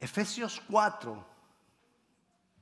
Efesios 0.00 0.62
4, 0.70 1.24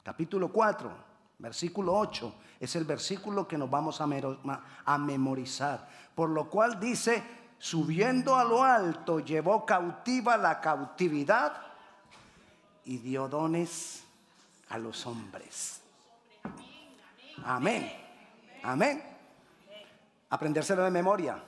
capítulo 0.03 0.51
4, 0.51 0.91
versículo 1.39 1.95
8, 1.95 2.35
es 2.59 2.75
el 2.75 2.85
versículo 2.85 3.47
que 3.47 3.57
nos 3.57 3.71
vamos 3.71 4.01
a 4.01 4.99
memorizar. 4.99 5.89
Por 6.17 6.31
lo 6.31 6.51
cual 6.51 6.81
dice, 6.81 7.23
subiendo 7.57 8.35
a 8.35 8.43
lo 8.43 8.65
alto, 8.65 9.21
llevó 9.21 9.65
cautiva 9.65 10.37
la 10.37 10.61
cautividad 10.61 11.53
y 12.85 12.99
dio 12.99 13.29
dones 13.29 14.03
a 14.71 14.79
los 14.79 15.07
hombres. 15.07 15.81
Amén. 17.45 17.93
Amén. 18.65 19.01
Aprendérselo 20.31 20.83
de 20.83 20.91
memoria. 20.91 21.41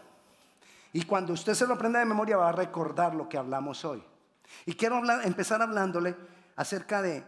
Y 0.93 1.02
cuando 1.02 1.32
usted 1.32 1.54
se 1.54 1.66
lo 1.66 1.75
aprenda 1.75 1.98
de 1.98 2.04
memoria 2.04 2.36
va 2.36 2.50
a 2.50 2.52
recordar 2.52 3.16
lo 3.16 3.29
que 3.29 3.36
hablamos 3.36 3.84
hoy. 3.84 4.00
Y 4.67 4.75
quiero 4.75 5.03
empezar 5.23 5.62
hablándole 5.62 6.16
acerca 6.57 7.03
de 7.03 7.25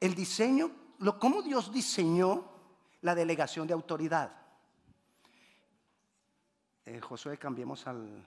el 0.00 0.14
diseño, 0.14 0.70
lo, 0.98 1.18
cómo 1.18 1.42
Dios 1.42 1.72
diseñó 1.72 2.50
la 3.02 3.14
delegación 3.14 3.66
de 3.66 3.74
autoridad. 3.74 4.32
Eh, 6.84 7.00
Josué, 7.00 7.38
cambiemos 7.38 7.86
al... 7.86 8.26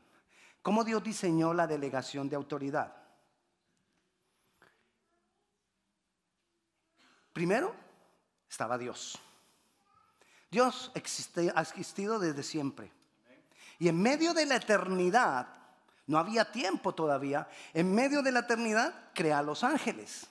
¿Cómo 0.62 0.84
Dios 0.84 1.04
diseñó 1.04 1.54
la 1.54 1.68
delegación 1.68 2.27
de 2.27 2.36
autoridad? 2.36 2.94
Primero, 7.32 7.74
estaba 8.49 8.77
Dios. 8.77 9.18
Dios 10.52 10.91
existe, 10.96 11.52
ha 11.55 11.62
existido 11.62 12.20
desde 12.20 12.44
siempre. 12.44 12.91
Y 13.77 13.88
en 13.88 14.02
medio 14.02 14.34
de 14.34 14.46
la 14.46 14.58
eternidad, 14.58 15.59
no 16.09 16.18
había 16.18 16.52
tiempo 16.52 16.95
todavía, 16.95 17.48
en 17.72 17.94
medio 17.94 18.23
de 18.23 18.31
la 18.31 18.40
eternidad 18.40 19.12
crea 19.13 19.38
a 19.38 19.44
los 19.44 19.63
ángeles. 19.63 20.26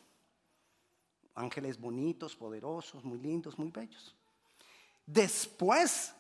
Ángeles 1.37 1.81
bonitos, 1.81 2.35
poderosos, 2.35 3.05
muy 3.05 3.17
lindos, 3.21 3.57
muy 3.61 3.71
bellos. 3.71 4.17
Después 5.07 6.13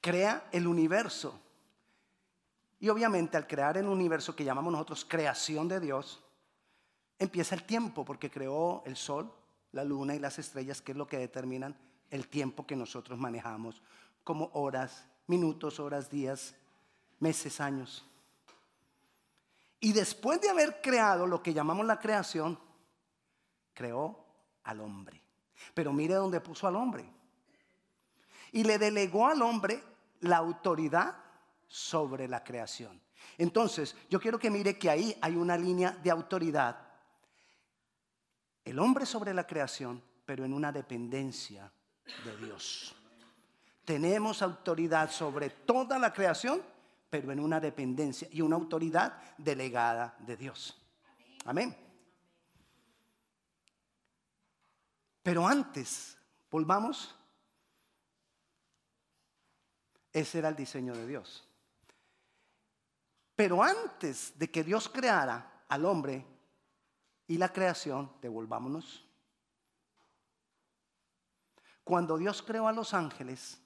crea 0.00 0.48
el 0.50 0.66
universo. 0.66 1.38
Y 2.78 2.88
obviamente 2.88 3.36
al 3.36 3.46
crear 3.46 3.76
el 3.76 3.86
universo 3.86 4.34
que 4.34 4.44
llamamos 4.44 4.72
nosotros 4.72 5.04
creación 5.04 5.68
de 5.68 5.78
Dios, 5.78 6.24
empieza 7.18 7.54
el 7.54 7.64
tiempo 7.64 8.02
porque 8.06 8.30
creó 8.30 8.82
el 8.86 8.96
sol, 8.96 9.30
la 9.72 9.84
luna 9.84 10.14
y 10.14 10.18
las 10.18 10.38
estrellas, 10.38 10.80
que 10.80 10.92
es 10.92 10.96
lo 10.96 11.06
que 11.06 11.18
determinan 11.18 11.76
el 12.08 12.28
tiempo 12.28 12.66
que 12.66 12.76
nosotros 12.76 13.18
manejamos 13.18 13.82
como 14.24 14.50
horas, 14.54 15.04
minutos, 15.26 15.78
horas, 15.80 16.08
días, 16.08 16.54
meses, 17.18 17.60
años. 17.60 18.06
Y 19.80 19.92
después 19.92 20.40
de 20.40 20.50
haber 20.50 20.80
creado 20.82 21.26
lo 21.26 21.42
que 21.42 21.54
llamamos 21.54 21.86
la 21.86 21.98
creación, 21.98 22.58
creó 23.72 24.26
al 24.64 24.80
hombre. 24.80 25.22
Pero 25.74 25.92
mire 25.92 26.14
dónde 26.14 26.40
puso 26.40 26.66
al 26.66 26.76
hombre. 26.76 27.10
Y 28.52 28.64
le 28.64 28.78
delegó 28.78 29.26
al 29.26 29.40
hombre 29.42 29.82
la 30.20 30.36
autoridad 30.36 31.16
sobre 31.66 32.28
la 32.28 32.44
creación. 32.44 33.00
Entonces, 33.38 33.96
yo 34.10 34.20
quiero 34.20 34.38
que 34.38 34.50
mire 34.50 34.78
que 34.78 34.90
ahí 34.90 35.16
hay 35.22 35.36
una 35.36 35.56
línea 35.56 35.92
de 35.92 36.10
autoridad. 36.10 36.76
El 38.64 38.78
hombre 38.78 39.06
sobre 39.06 39.32
la 39.32 39.46
creación, 39.46 40.02
pero 40.26 40.44
en 40.44 40.52
una 40.52 40.72
dependencia 40.72 41.72
de 42.24 42.36
Dios. 42.36 42.94
Tenemos 43.84 44.42
autoridad 44.42 45.10
sobre 45.10 45.50
toda 45.50 45.98
la 45.98 46.12
creación, 46.12 46.62
pero 47.10 47.32
en 47.32 47.40
una 47.40 47.60
dependencia 47.60 48.28
y 48.30 48.40
una 48.40 48.56
autoridad 48.56 49.20
delegada 49.36 50.16
de 50.20 50.36
Dios. 50.36 50.80
Amén. 51.44 51.76
Pero 55.22 55.46
antes, 55.46 56.16
volvamos, 56.50 57.14
ese 60.12 60.38
era 60.38 60.48
el 60.48 60.56
diseño 60.56 60.94
de 60.94 61.06
Dios. 61.06 61.46
Pero 63.36 63.62
antes 63.62 64.38
de 64.38 64.50
que 64.50 64.64
Dios 64.64 64.88
creara 64.88 65.64
al 65.68 65.84
hombre 65.84 66.24
y 67.26 67.36
la 67.36 67.52
creación, 67.52 68.10
devolvámonos 68.22 69.04
cuando 71.90 72.18
Dios 72.18 72.40
creó 72.40 72.68
a 72.68 72.72
los 72.72 72.94
ángeles, 72.94 73.60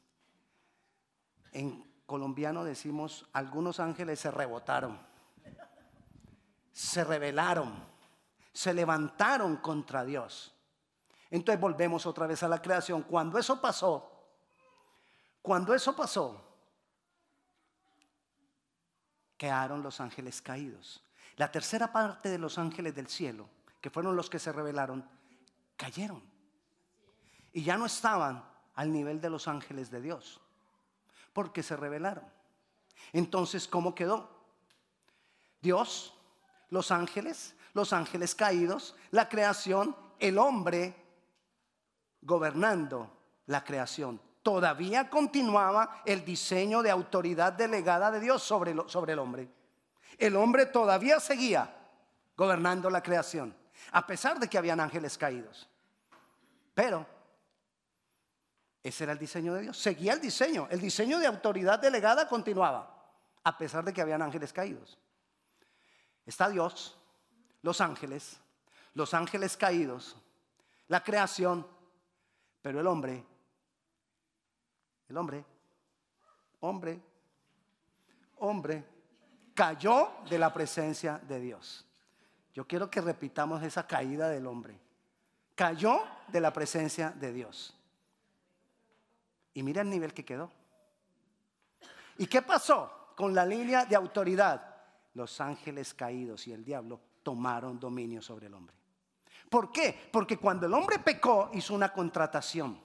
en 1.52 1.84
colombiano 2.06 2.64
decimos, 2.64 3.28
algunos 3.32 3.80
ángeles 3.80 4.20
se 4.20 4.30
rebotaron, 4.30 4.98
se 6.72 7.04
rebelaron, 7.04 7.74
se 8.52 8.74
levantaron 8.74 9.56
contra 9.56 10.04
Dios. 10.04 10.54
Entonces 11.30 11.60
volvemos 11.60 12.06
otra 12.06 12.26
vez 12.26 12.42
a 12.42 12.48
la 12.48 12.62
creación. 12.62 13.02
Cuando 13.02 13.38
eso 13.38 13.60
pasó, 13.60 14.10
cuando 15.42 15.74
eso 15.74 15.96
pasó, 15.96 16.40
quedaron 19.36 19.82
los 19.82 20.00
ángeles 20.00 20.40
caídos. 20.40 21.02
La 21.36 21.50
tercera 21.50 21.92
parte 21.92 22.28
de 22.28 22.38
los 22.38 22.58
ángeles 22.58 22.94
del 22.94 23.08
cielo, 23.08 23.48
que 23.80 23.90
fueron 23.90 24.14
los 24.14 24.30
que 24.30 24.38
se 24.38 24.52
rebelaron, 24.52 25.08
cayeron 25.76 26.34
y 27.54 27.62
ya 27.62 27.78
no 27.78 27.86
estaban 27.86 28.44
al 28.74 28.92
nivel 28.92 29.20
de 29.20 29.30
los 29.30 29.46
ángeles 29.46 29.90
de 29.90 30.02
Dios, 30.02 30.40
porque 31.34 31.62
se 31.62 31.76
rebelaron. 31.76 32.24
Entonces, 33.12 33.68
¿cómo 33.68 33.94
quedó? 33.94 34.30
Dios, 35.60 36.14
los 36.70 36.90
ángeles, 36.90 37.54
los 37.74 37.92
ángeles 37.92 38.34
caídos, 38.34 38.96
la 39.10 39.28
creación, 39.28 39.94
el 40.18 40.38
hombre 40.38 40.94
gobernando 42.22 43.10
la 43.46 43.62
creación. 43.64 44.20
Todavía 44.42 45.10
continuaba 45.10 46.02
el 46.04 46.24
diseño 46.24 46.82
de 46.82 46.90
autoridad 46.90 47.52
delegada 47.52 48.10
de 48.10 48.20
Dios 48.20 48.42
sobre, 48.42 48.74
sobre 48.86 49.14
el 49.14 49.18
hombre. 49.18 49.48
El 50.18 50.36
hombre 50.36 50.66
todavía 50.66 51.18
seguía 51.18 51.74
gobernando 52.36 52.90
la 52.90 53.02
creación, 53.02 53.54
a 53.92 54.06
pesar 54.06 54.38
de 54.38 54.48
que 54.48 54.58
habían 54.58 54.80
ángeles 54.80 55.18
caídos. 55.18 55.68
Pero 56.74 57.06
ese 58.84 59.04
era 59.04 59.14
el 59.14 59.18
diseño 59.18 59.54
de 59.54 59.62
Dios. 59.62 59.78
Seguía 59.78 60.12
el 60.12 60.20
diseño. 60.20 60.68
El 60.70 60.78
diseño 60.78 61.18
de 61.18 61.26
autoridad 61.26 61.78
delegada 61.78 62.28
continuaba, 62.28 63.02
a 63.42 63.56
pesar 63.56 63.82
de 63.82 63.94
que 63.94 64.02
habían 64.02 64.20
ángeles 64.20 64.52
caídos. 64.52 64.98
Está 66.26 66.50
Dios, 66.50 66.98
los 67.62 67.80
ángeles, 67.80 68.38
los 68.92 69.14
ángeles 69.14 69.56
caídos, 69.56 70.16
la 70.88 71.02
creación, 71.02 71.66
pero 72.60 72.78
el 72.78 72.86
hombre, 72.86 73.24
el 75.08 75.16
hombre, 75.16 75.44
hombre, 76.60 77.00
hombre, 78.36 78.84
cayó 79.54 80.10
de 80.28 80.38
la 80.38 80.52
presencia 80.52 81.18
de 81.26 81.40
Dios. 81.40 81.86
Yo 82.52 82.66
quiero 82.66 82.90
que 82.90 83.00
repitamos 83.00 83.62
esa 83.62 83.86
caída 83.86 84.28
del 84.28 84.46
hombre. 84.46 84.78
Cayó 85.54 86.02
de 86.28 86.40
la 86.42 86.52
presencia 86.52 87.10
de 87.12 87.32
Dios. 87.32 87.74
Y 89.54 89.62
mira 89.62 89.82
el 89.82 89.90
nivel 89.90 90.12
que 90.12 90.24
quedó. 90.24 90.50
¿Y 92.18 92.26
qué 92.26 92.42
pasó 92.42 93.12
con 93.16 93.34
la 93.34 93.46
línea 93.46 93.86
de 93.86 93.96
autoridad? 93.96 94.74
Los 95.14 95.40
ángeles 95.40 95.94
caídos 95.94 96.46
y 96.48 96.52
el 96.52 96.64
diablo 96.64 97.00
tomaron 97.22 97.78
dominio 97.78 98.20
sobre 98.20 98.48
el 98.48 98.54
hombre. 98.54 98.74
¿Por 99.48 99.70
qué? 99.70 100.08
Porque 100.12 100.36
cuando 100.36 100.66
el 100.66 100.74
hombre 100.74 100.98
pecó 100.98 101.50
hizo 101.52 101.74
una 101.74 101.92
contratación. 101.92 102.80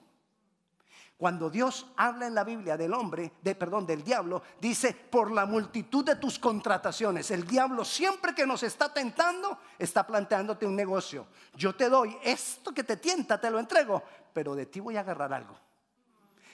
Cuando 1.16 1.50
Dios 1.50 1.86
habla 1.96 2.26
en 2.26 2.34
la 2.34 2.44
Biblia 2.44 2.78
del 2.78 2.94
hombre, 2.94 3.32
de 3.42 3.54
perdón, 3.54 3.84
del 3.84 4.02
diablo, 4.02 4.42
dice, 4.58 4.94
"Por 4.94 5.30
la 5.32 5.44
multitud 5.44 6.02
de 6.02 6.16
tus 6.16 6.38
contrataciones." 6.38 7.30
El 7.30 7.46
diablo 7.46 7.84
siempre 7.84 8.34
que 8.34 8.46
nos 8.46 8.62
está 8.62 8.90
tentando 8.90 9.58
está 9.78 10.06
planteándote 10.06 10.64
un 10.64 10.74
negocio. 10.74 11.26
Yo 11.54 11.74
te 11.74 11.90
doy 11.90 12.16
esto 12.22 12.72
que 12.72 12.84
te 12.84 12.96
tienta, 12.96 13.38
te 13.38 13.50
lo 13.50 13.58
entrego, 13.58 14.02
pero 14.32 14.54
de 14.54 14.64
ti 14.64 14.80
voy 14.80 14.96
a 14.96 15.00
agarrar 15.00 15.32
algo. 15.34 15.58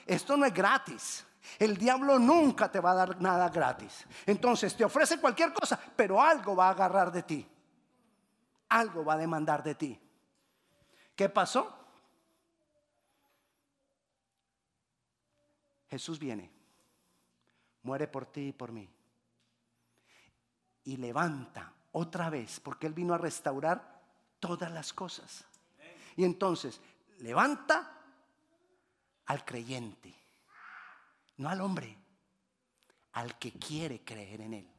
Esto 0.07 0.37
no 0.37 0.45
es 0.45 0.53
gratis. 0.53 1.25
El 1.59 1.77
diablo 1.77 2.17
nunca 2.17 2.71
te 2.71 2.79
va 2.79 2.91
a 2.91 2.95
dar 2.95 3.21
nada 3.21 3.49
gratis. 3.49 4.05
Entonces 4.25 4.75
te 4.75 4.83
ofrece 4.83 5.19
cualquier 5.19 5.53
cosa, 5.53 5.79
pero 5.95 6.21
algo 6.21 6.55
va 6.55 6.67
a 6.67 6.71
agarrar 6.71 7.11
de 7.11 7.23
ti. 7.23 7.47
Algo 8.69 9.03
va 9.03 9.13
a 9.13 9.17
demandar 9.17 9.63
de 9.63 9.75
ti. 9.75 9.99
¿Qué 11.15 11.29
pasó? 11.29 11.73
Jesús 15.89 16.19
viene, 16.19 16.51
muere 17.83 18.07
por 18.07 18.25
ti 18.25 18.49
y 18.49 18.53
por 18.53 18.71
mí. 18.71 18.89
Y 20.83 20.97
levanta 20.97 21.73
otra 21.93 22.29
vez, 22.29 22.59
porque 22.59 22.87
Él 22.87 22.93
vino 22.93 23.13
a 23.13 23.17
restaurar 23.17 24.01
todas 24.39 24.71
las 24.71 24.93
cosas. 24.93 25.45
Y 26.15 26.23
entonces 26.23 26.81
levanta 27.19 27.96
al 29.27 29.45
creyente, 29.45 30.13
no 31.37 31.49
al 31.49 31.61
hombre, 31.61 31.97
al 33.13 33.37
que 33.37 33.53
quiere 33.53 34.03
creer 34.03 34.41
en 34.41 34.53
Él. 34.53 34.73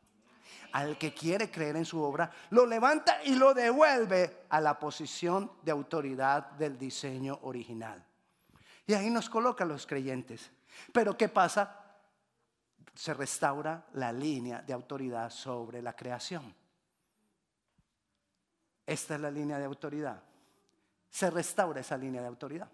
al 0.72 0.98
que 0.98 1.14
quiere 1.14 1.50
creer 1.50 1.76
en 1.76 1.84
su 1.86 2.00
obra, 2.02 2.30
lo 2.50 2.66
levanta 2.66 3.24
y 3.24 3.34
lo 3.34 3.54
devuelve 3.54 4.44
a 4.50 4.60
la 4.60 4.78
posición 4.78 5.50
de 5.62 5.70
autoridad 5.70 6.50
del 6.52 6.78
diseño 6.78 7.38
original. 7.42 8.04
Y 8.86 8.92
ahí 8.92 9.08
nos 9.08 9.30
coloca 9.30 9.64
los 9.64 9.86
creyentes. 9.86 10.50
Pero 10.92 11.16
¿qué 11.16 11.28
pasa? 11.28 11.74
Se 12.94 13.14
restaura 13.14 13.86
la 13.94 14.12
línea 14.12 14.60
de 14.60 14.72
autoridad 14.72 15.30
sobre 15.30 15.80
la 15.80 15.94
creación. 15.94 16.54
Esta 18.86 19.14
es 19.14 19.20
la 19.20 19.30
línea 19.30 19.58
de 19.58 19.64
autoridad. 19.64 20.22
Se 21.10 21.30
restaura 21.30 21.80
esa 21.80 21.96
línea 21.96 22.20
de 22.20 22.28
autoridad. 22.28 22.70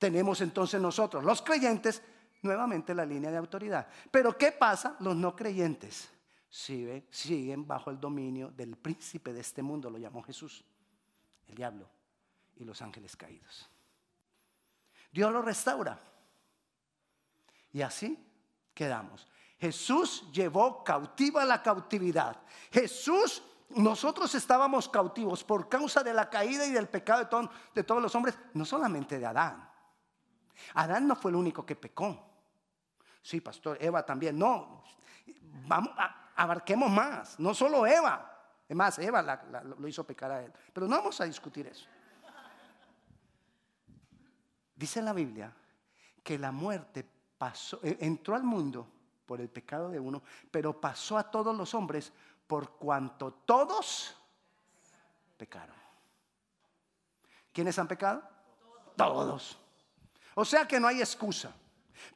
Tenemos 0.00 0.40
entonces 0.40 0.80
nosotros, 0.80 1.22
los 1.22 1.42
creyentes, 1.42 2.02
nuevamente 2.40 2.94
la 2.94 3.04
línea 3.04 3.30
de 3.30 3.36
autoridad. 3.36 3.86
Pero 4.10 4.36
¿qué 4.36 4.50
pasa? 4.50 4.96
Los 5.00 5.14
no 5.14 5.36
creyentes 5.36 6.10
siguen 6.48 7.66
bajo 7.66 7.90
el 7.90 8.00
dominio 8.00 8.50
del 8.50 8.78
príncipe 8.78 9.34
de 9.34 9.40
este 9.40 9.62
mundo, 9.62 9.90
lo 9.90 9.98
llamó 9.98 10.22
Jesús, 10.22 10.64
el 11.48 11.54
diablo 11.54 11.86
y 12.56 12.64
los 12.64 12.80
ángeles 12.80 13.14
caídos. 13.14 13.68
Dios 15.12 15.30
lo 15.30 15.42
restaura. 15.42 16.00
Y 17.70 17.82
así 17.82 18.18
quedamos. 18.72 19.28
Jesús 19.58 20.24
llevó 20.32 20.82
cautiva 20.82 21.44
la 21.44 21.62
cautividad. 21.62 22.40
Jesús, 22.72 23.42
nosotros 23.68 24.34
estábamos 24.34 24.88
cautivos 24.88 25.44
por 25.44 25.68
causa 25.68 26.02
de 26.02 26.14
la 26.14 26.30
caída 26.30 26.64
y 26.64 26.70
del 26.70 26.88
pecado 26.88 27.50
de, 27.74 27.84
todos 27.84 28.02
los 28.02 28.14
hombres, 28.14 28.38
no 28.54 28.64
solamente 28.64 29.18
de 29.18 29.26
Adán. 29.26 29.69
Adán 30.74 31.06
no 31.06 31.16
fue 31.16 31.30
el 31.30 31.36
único 31.36 31.64
que 31.64 31.76
pecó. 31.76 32.30
Sí, 33.22 33.40
pastor, 33.40 33.78
Eva 33.80 34.04
también. 34.04 34.38
No, 34.38 34.82
vamos, 35.66 35.92
abarquemos 36.36 36.90
más. 36.90 37.38
No 37.38 37.54
solo 37.54 37.86
Eva. 37.86 38.26
Es 38.68 38.76
más, 38.76 38.98
Eva 38.98 39.22
lo 39.78 39.88
hizo 39.88 40.04
pecar 40.04 40.30
a 40.30 40.42
él. 40.42 40.52
Pero 40.72 40.86
no 40.86 40.96
vamos 40.96 41.20
a 41.20 41.24
discutir 41.24 41.66
eso. 41.66 41.86
Dice 44.74 45.02
la 45.02 45.12
Biblia 45.12 45.52
que 46.22 46.38
la 46.38 46.52
muerte 46.52 47.06
pasó, 47.36 47.80
e, 47.82 47.98
entró 48.00 48.34
al 48.34 48.44
mundo 48.44 48.88
por 49.26 49.40
el 49.40 49.48
pecado 49.48 49.90
de 49.90 50.00
uno, 50.00 50.22
pero 50.50 50.80
pasó 50.80 51.18
a 51.18 51.30
todos 51.30 51.56
los 51.56 51.74
hombres 51.74 52.12
por 52.46 52.72
cuanto 52.78 53.32
todos 53.44 54.16
pecaron. 55.36 55.76
¿Quiénes 57.52 57.78
han 57.78 57.88
pecado? 57.88 58.22
Todos. 58.96 59.58
O 60.34 60.44
sea 60.44 60.66
que 60.66 60.80
no 60.80 60.88
hay 60.88 61.00
excusa. 61.00 61.52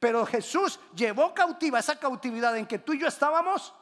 Pero 0.01 0.25
Jesús 0.27 0.81
llevó 0.95 1.35
cautiva 1.35 1.79
esa 1.79 1.99
cautividad 1.99 2.57
en 2.57 2.67
que 2.67 2.79
tú 2.79 2.93
y 2.93 3.01
yo 3.01 3.07
estábamos, 3.07 3.75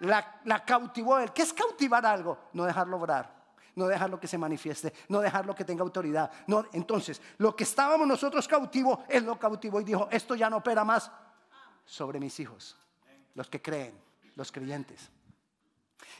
la, 0.00 0.64
cautivó 0.64 1.18
él. 1.18 1.32
¿Qué 1.32 1.42
es 1.42 1.52
cautivar 1.52 2.04
algo? 2.04 2.38
No 2.52 2.64
dejarlo 2.64 2.96
obrar 2.96 3.42
no 3.74 3.86
dejarlo 3.86 4.20
que 4.20 4.26
se 4.26 4.36
manifieste, 4.36 4.92
no 5.08 5.20
dejarlo 5.20 5.54
que 5.54 5.64
tenga 5.64 5.82
autoridad. 5.82 6.30
No, 6.46 6.66
entonces, 6.74 7.22
lo 7.38 7.56
que 7.56 7.64
estábamos 7.64 8.06
nosotros 8.06 8.46
cautivos, 8.46 8.98
Él 9.08 9.24
lo 9.24 9.38
cautivó 9.38 9.80
y 9.80 9.84
dijo, 9.84 10.08
esto 10.10 10.34
ya 10.34 10.50
no 10.50 10.58
opera 10.58 10.84
más 10.84 11.10
sobre 11.86 12.20
mis 12.20 12.38
hijos, 12.38 12.76
los 13.34 13.48
que 13.48 13.62
creen, 13.62 13.98
los 14.34 14.52
creyentes. 14.52 15.10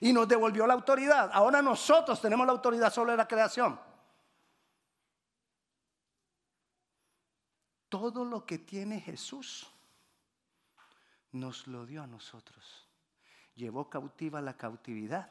Y 0.01 0.15
nos 0.15 0.27
devolvió 0.27 0.67
la 0.67 0.75
autoridad. 0.75 1.31
Ahora 1.33 1.61
nosotros 1.61 2.21
tenemos 2.23 2.47
la 2.47 2.53
autoridad 2.53 2.91
sobre 2.91 3.17
la 3.17 3.29
creación. 3.29 3.79
Todo 7.93 8.25
lo 8.25 8.47
que 8.47 8.57
tiene 8.57 9.03
Jesús 9.03 9.71
nos 11.33 11.67
lo 11.67 11.85
dio 11.85 12.03
a 12.03 12.07
nosotros. 12.07 12.89
Llevó 13.55 13.91
cautiva 13.91 14.41
la 14.41 14.57
cautividad 14.57 15.31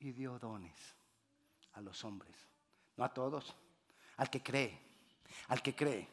y 0.00 0.10
dio 0.10 0.36
dones 0.40 0.96
a 1.74 1.80
los 1.80 2.04
hombres, 2.04 2.34
no 2.96 3.04
a 3.04 3.14
todos, 3.14 3.54
al 4.16 4.28
que 4.28 4.42
cree, 4.42 4.80
al 5.46 5.62
que 5.62 5.76
cree. 5.76 6.08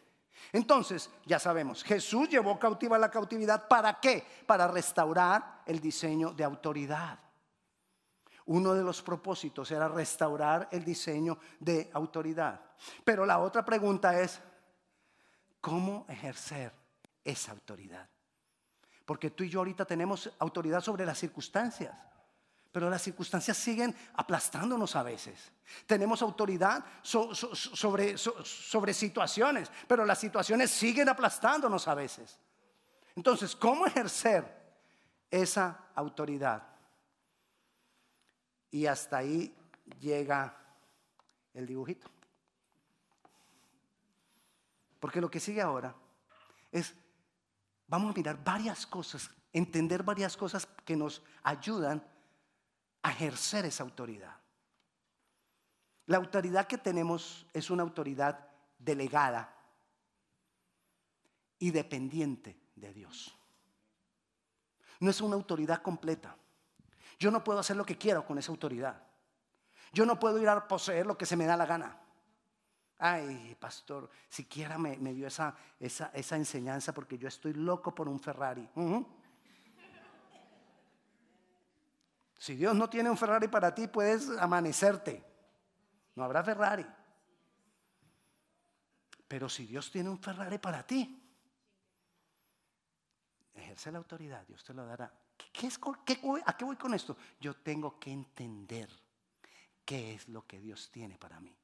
Entonces, 0.53 1.09
ya 1.25 1.39
sabemos, 1.39 1.83
Jesús 1.83 2.29
llevó 2.29 2.59
cautiva 2.59 2.99
la 2.99 3.09
cautividad. 3.09 3.67
¿Para 3.67 3.99
qué? 3.99 4.23
Para 4.45 4.67
restaurar 4.67 5.63
el 5.65 5.79
diseño 5.79 6.33
de 6.33 6.43
autoridad. 6.43 7.17
Uno 8.45 8.75
de 8.75 8.83
los 8.83 9.01
propósitos 9.01 9.71
era 9.71 9.87
restaurar 9.87 10.69
el 10.71 10.85
diseño 10.85 11.39
de 11.59 11.89
autoridad. 11.95 12.61
Pero 13.03 13.25
la 13.25 13.39
otra 13.39 13.65
pregunta 13.65 14.21
es, 14.21 14.39
¿cómo 15.65 16.05
ejercer 16.07 16.71
esa 17.23 17.51
autoridad? 17.51 18.07
Porque 19.03 19.31
tú 19.31 19.43
y 19.43 19.49
yo 19.49 19.61
ahorita 19.61 19.83
tenemos 19.83 20.31
autoridad 20.37 20.79
sobre 20.79 21.07
las 21.07 21.17
circunstancias 21.17 21.91
pero 22.71 22.89
las 22.89 23.03
circunstancias 23.03 23.55
siguen 23.55 23.95
aplastándonos 24.15 24.97
a 24.97 25.03
veces. 25.03 25.49
Tenemos 25.87 26.21
autoridad 26.21 26.83
sobre, 27.01 28.17
sobre 28.17 28.93
situaciones, 28.93 29.71
pero 29.87 30.03
las 30.03 30.19
situaciones 30.19 30.71
siguen 30.71 31.07
aplastándonos 31.07 31.87
a 31.87 31.95
veces. 31.95 32.37
Entonces, 33.15 33.55
¿cómo 33.55 33.85
ejercer 33.85 34.43
esa 35.31 35.85
autoridad? 35.95 36.63
Y 38.71 38.87
hasta 38.87 39.19
ahí 39.19 39.55
llega 40.01 40.53
el 41.53 41.65
dibujito. 41.65 42.09
Porque 45.05 45.21
lo 45.21 45.29
que 45.29 45.39
sigue 45.39 45.61
ahora 45.61 45.95
es, 46.71 46.95
vamos 47.85 48.09
a 48.09 48.17
mirar 48.17 48.43
varias 48.43 48.87
cosas, 48.87 49.29
entender 49.53 50.01
varias 50.01 50.35
cosas 50.35 50.65
que 50.83 50.95
nos 50.95 51.21
ayudan 51.43 52.03
ejercer 53.03 53.65
esa 53.65 53.83
autoridad. 53.83 54.35
La 56.07 56.17
autoridad 56.17 56.65
que 56.65 56.79
tenemos 56.79 57.45
es 57.53 57.69
una 57.69 57.83
autoridad 57.83 58.49
delegada 58.79 59.55
y 61.59 61.69
dependiente 61.69 62.59
de 62.73 62.91
Dios. 62.91 63.37
No 65.01 65.11
es 65.11 65.21
una 65.21 65.35
autoridad 65.35 65.83
completa. 65.83 66.35
Yo 67.19 67.29
no 67.29 67.43
puedo 67.43 67.59
hacer 67.59 67.75
lo 67.75 67.85
que 67.85 67.99
quiero 67.99 68.25
con 68.25 68.39
esa 68.39 68.51
autoridad. 68.51 69.03
Yo 69.93 70.03
no 70.03 70.19
puedo 70.19 70.39
ir 70.39 70.49
a 70.49 70.67
poseer 70.67 71.05
lo 71.05 71.15
que 71.15 71.27
se 71.27 71.35
me 71.35 71.45
da 71.45 71.55
la 71.55 71.67
gana. 71.67 72.01
Ay, 73.07 73.55
pastor, 73.59 74.09
siquiera 74.27 74.79
me, 74.79 74.95
dio 75.13 75.27
esa, 75.27 75.55
enseñanza 76.31 76.91
porque 76.91 77.19
yo 77.19 77.27
estoy 77.27 77.53
loco 77.53 77.93
por 77.93 78.09
un 78.09 78.19
Ferrari. 78.19 78.67
Si 82.39 82.55
Dios 82.55 82.75
no 82.75 82.89
tiene 82.89 83.11
un 83.11 83.17
Ferrari 83.17 83.47
para 83.47 83.75
ti, 83.75 83.87
puedes 83.87 84.29
amanecerte. 84.39 85.23
No 86.15 86.23
habrá 86.23 86.43
Ferrari. 86.43 86.85
Pero 89.27 89.49
si 89.49 89.67
Dios 89.67 89.91
tiene 89.91 90.09
un 90.09 90.19
Ferrari 90.19 90.57
para 90.57 90.81
ti, 90.81 91.21
ejerce 93.53 93.91
la 93.91 93.99
autoridad, 93.99 94.47
Dios 94.47 94.63
te 94.63 94.73
lo 94.73 94.83
dará. 94.83 95.13
¿Qué 95.53 95.67
es, 95.67 95.79
¿A 96.45 96.57
qué 96.57 96.65
voy 96.65 96.75
con 96.75 96.95
esto? 96.95 97.15
Yo 97.39 97.55
tengo 97.57 97.99
que 97.99 98.11
entender 98.11 98.89
qué 99.85 100.15
es 100.15 100.27
lo 100.27 100.47
que 100.47 100.59
Dios 100.59 100.89
tiene 100.91 101.19
para 101.19 101.39
mí. 101.39 101.55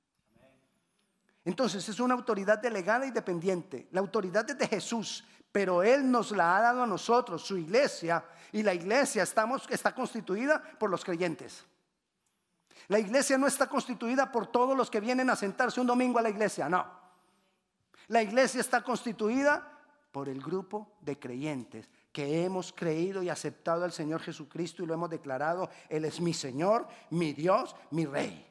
Entonces 1.44 1.88
es 1.90 2.00
una 2.00 2.14
autoridad 2.14 2.60
delegada 2.60 3.06
y 3.06 3.12
dependiente. 3.12 3.88
La 3.92 4.00
autoridad 4.00 4.48
es 4.50 4.58
de 4.58 4.68
Jesús, 4.68 5.24
pero 5.52 5.84
Él 5.84 6.10
nos 6.10 6.32
la 6.32 6.58
ha 6.58 6.62
dado 6.62 6.84
a 6.84 6.88
nosotros, 6.88 7.46
su 7.46 7.58
iglesia, 7.58 8.24
y 8.52 8.64
la 8.64 8.74
iglesia 8.74 9.24
estamos, 9.24 9.68
está 9.70 9.94
constituida 9.94 10.62
por 10.78 10.90
los 10.90 11.04
creyentes. 11.04 11.66
La 12.88 13.00
iglesia 13.00 13.38
no 13.38 13.48
está 13.48 13.68
constituida 13.68 14.32
por 14.32 14.48
todos 14.48 14.76
los 14.76 14.90
que 14.90 15.00
vienen 15.00 15.30
a 15.30 15.36
sentarse 15.36 15.80
un 15.80 15.88
domingo 15.88 16.20
a 16.20 16.22
la 16.22 16.30
iglesia, 16.30 16.70
no. 16.70 16.86
La 18.08 18.22
iglesia 18.22 18.60
está 18.60 18.82
constituida 18.82 19.68
por 20.12 20.28
el 20.28 20.42
grupo 20.42 20.98
de 21.00 21.18
creyentes 21.18 21.90
que 22.12 22.44
hemos 22.44 22.74
creído 22.74 23.24
y 23.24 23.30
aceptado 23.30 23.86
al 23.86 23.94
Señor 23.94 24.22
Jesucristo 24.22 24.84
y 24.84 24.86
lo 24.86 24.94
hemos 24.94 25.10
declarado, 25.10 25.70
Él 25.88 26.06
es 26.06 26.20
mi 26.20 26.34
Señor, 26.34 26.88
mi 27.10 27.34
Dios, 27.34 27.76
mi 27.92 28.06
Rey. 28.06 28.51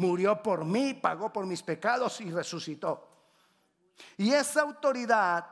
Murió 0.00 0.42
por 0.42 0.64
mí, 0.64 0.94
pagó 0.94 1.30
por 1.30 1.44
mis 1.44 1.62
pecados 1.62 2.22
y 2.22 2.30
resucitó. 2.30 3.06
Y 4.16 4.32
esa 4.32 4.62
autoridad 4.62 5.44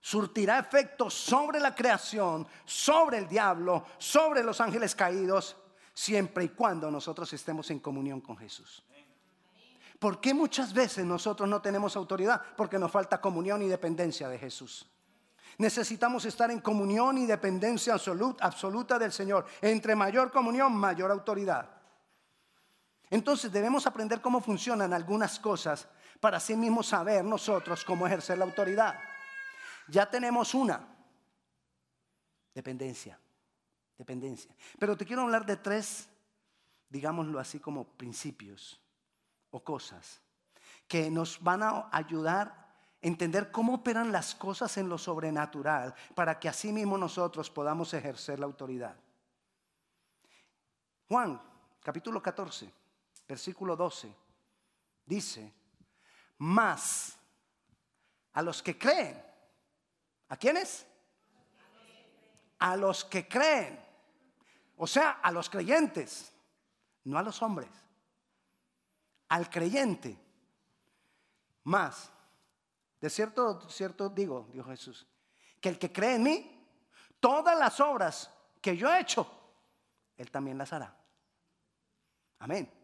surtirá 0.00 0.58
efecto 0.58 1.10
sobre 1.10 1.60
la 1.60 1.74
creación, 1.74 2.46
sobre 2.64 3.18
el 3.18 3.28
diablo, 3.28 3.84
sobre 3.98 4.42
los 4.42 4.62
ángeles 4.62 4.94
caídos, 4.94 5.58
siempre 5.92 6.44
y 6.44 6.48
cuando 6.48 6.90
nosotros 6.90 7.30
estemos 7.34 7.70
en 7.70 7.80
comunión 7.80 8.22
con 8.22 8.34
Jesús. 8.38 8.82
¿Por 9.98 10.22
qué 10.22 10.32
muchas 10.32 10.72
veces 10.72 11.04
nosotros 11.04 11.46
no 11.46 11.60
tenemos 11.60 11.96
autoridad? 11.96 12.40
Porque 12.56 12.78
nos 12.78 12.90
falta 12.90 13.20
comunión 13.20 13.60
y 13.60 13.68
dependencia 13.68 14.26
de 14.30 14.38
Jesús. 14.38 14.88
Necesitamos 15.58 16.24
estar 16.24 16.50
en 16.50 16.62
comunión 16.62 17.18
y 17.18 17.26
dependencia 17.26 17.92
absoluta, 17.92 18.98
del 18.98 19.12
Señor. 19.12 19.44
Entre 19.60 19.94
mayor 19.94 20.32
comunión, 20.32 20.74
mayor 20.74 21.10
autoridad. 21.10 21.77
Entonces 23.10 23.50
debemos 23.50 23.86
aprender 23.86 24.20
cómo 24.20 24.40
funcionan 24.40 24.92
algunas 24.92 25.38
cosas 25.38 25.88
para 26.20 26.36
así 26.36 26.56
mismo 26.56 26.82
saber 26.82 27.24
nosotros 27.24 27.84
cómo 27.84 28.06
ejercer 28.06 28.38
la 28.38 28.44
autoridad. 28.44 28.98
Ya 29.88 30.08
tenemos 30.08 30.54
una. 30.54 30.86
Dependencia, 32.54 33.18
dependencia. 33.96 34.54
Pero 34.78 34.96
te 34.96 35.06
quiero 35.06 35.22
hablar 35.22 35.46
de 35.46 35.56
tres, 35.56 36.08
digámoslo 36.88 37.38
así 37.38 37.60
como 37.60 37.84
principios 37.84 38.80
o 39.50 39.62
cosas 39.62 40.20
que 40.86 41.10
nos 41.10 41.42
van 41.42 41.62
a 41.62 41.88
ayudar 41.92 42.48
a 42.48 42.68
entender 43.00 43.52
cómo 43.52 43.74
operan 43.74 44.10
las 44.10 44.34
cosas 44.34 44.76
en 44.78 44.88
lo 44.88 44.98
sobrenatural 44.98 45.94
para 46.14 46.38
que 46.40 46.48
así 46.48 46.72
mismo 46.72 46.98
nosotros 46.98 47.48
podamos 47.48 47.94
ejercer 47.94 48.40
la 48.40 48.46
autoridad. 48.46 48.96
Juan, 51.06 51.40
capítulo 51.82 52.20
14, 52.20 52.72
versículo 53.28 53.76
12, 53.76 54.12
dice, 55.04 55.52
más 56.38 57.18
a 58.32 58.42
los 58.42 58.62
que 58.62 58.78
creen. 58.78 59.22
¿A 60.28 60.36
quiénes? 60.36 60.86
A 62.58 62.76
los 62.76 63.04
que 63.04 63.28
creen. 63.28 63.78
O 64.76 64.86
sea, 64.86 65.10
a 65.22 65.30
los 65.30 65.50
creyentes, 65.50 66.32
no 67.04 67.18
a 67.18 67.22
los 67.22 67.42
hombres. 67.42 67.68
Al 69.28 69.50
creyente. 69.50 70.18
Más. 71.64 72.10
De 73.00 73.10
cierto, 73.10 73.68
cierto 73.68 74.08
digo, 74.08 74.48
dijo 74.52 74.70
Jesús, 74.70 75.06
que 75.60 75.68
el 75.68 75.78
que 75.78 75.92
cree 75.92 76.14
en 76.14 76.22
mí, 76.22 76.66
todas 77.20 77.58
las 77.58 77.78
obras 77.80 78.30
que 78.60 78.76
yo 78.76 78.92
he 78.92 79.00
hecho, 79.00 79.30
él 80.16 80.30
también 80.30 80.56
las 80.56 80.72
hará. 80.72 80.96
Amén. 82.38 82.77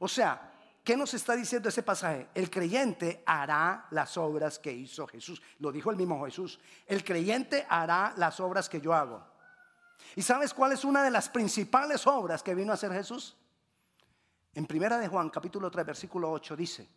O 0.00 0.08
sea, 0.08 0.50
¿Qué 0.82 0.96
nos 0.96 1.12
está 1.12 1.36
diciendo 1.36 1.68
ese 1.68 1.82
pasaje? 1.82 2.28
El 2.34 2.50
creyente 2.50 3.22
hará 3.26 3.86
las 3.90 4.16
obras 4.16 4.58
que 4.58 4.72
hizo 4.72 5.06
Jesús. 5.06 5.40
Lo 5.58 5.70
dijo 5.70 5.90
el 5.90 5.96
mismo 5.96 6.24
Jesús. 6.24 6.58
El 6.86 7.04
creyente 7.04 7.66
hará 7.68 8.14
las 8.16 8.40
obras 8.40 8.68
que 8.68 8.80
yo 8.80 8.94
hago. 8.94 9.22
¿Y 10.16 10.22
sabes 10.22 10.54
cuál 10.54 10.72
es 10.72 10.84
una 10.84 11.02
de 11.04 11.10
las 11.10 11.28
principales 11.28 12.06
obras 12.06 12.42
que 12.42 12.54
vino 12.54 12.72
a 12.72 12.74
hacer 12.74 12.92
Jesús? 12.92 13.36
En 14.54 14.66
primera 14.66 14.98
de 14.98 15.06
Juan, 15.06 15.28
capítulo 15.28 15.70
3, 15.70 15.86
versículo 15.86 16.30
8 16.32 16.56
dice 16.56 16.88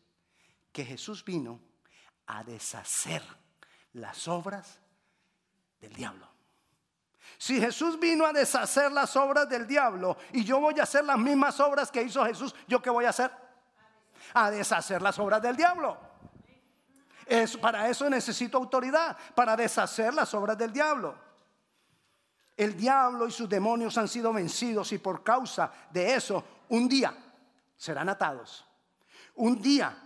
que 0.71 0.85
Jesús 0.85 1.23
vino 1.23 1.59
a 2.27 2.43
deshacer 2.43 3.21
las 3.93 4.27
obras 4.27 4.79
del 5.79 5.93
diablo. 5.93 6.32
Si 7.37 7.59
Jesús 7.59 7.99
vino 7.99 8.25
a 8.25 8.33
deshacer 8.33 8.91
las 8.91 9.15
obras 9.15 9.49
del 9.49 9.67
diablo 9.67 10.17
y 10.31 10.43
yo 10.43 10.59
voy 10.59 10.79
a 10.79 10.83
hacer 10.83 11.03
las 11.03 11.17
mismas 11.17 11.59
obras 11.59 11.91
que 11.91 12.03
hizo 12.03 12.25
Jesús, 12.25 12.55
¿yo 12.67 12.81
qué 12.81 12.89
voy 12.89 13.05
a 13.05 13.09
hacer? 13.09 13.31
a 14.33 14.51
deshacer 14.51 15.01
las 15.01 15.19
obras 15.19 15.41
del 15.41 15.55
diablo. 15.55 15.97
Es, 17.25 17.57
para 17.57 17.89
eso 17.89 18.09
necesito 18.09 18.57
autoridad, 18.57 19.17
para 19.35 19.55
deshacer 19.55 20.13
las 20.13 20.33
obras 20.33 20.57
del 20.57 20.71
diablo. 20.71 21.15
El 22.55 22.75
diablo 22.77 23.27
y 23.27 23.31
sus 23.31 23.49
demonios 23.49 23.97
han 23.97 24.07
sido 24.07 24.31
vencidos 24.31 24.91
y 24.91 24.97
por 24.99 25.23
causa 25.23 25.71
de 25.89 26.13
eso, 26.13 26.43
un 26.69 26.87
día 26.87 27.15
serán 27.75 28.09
atados. 28.09 28.65
Un 29.35 29.59
día 29.61 29.97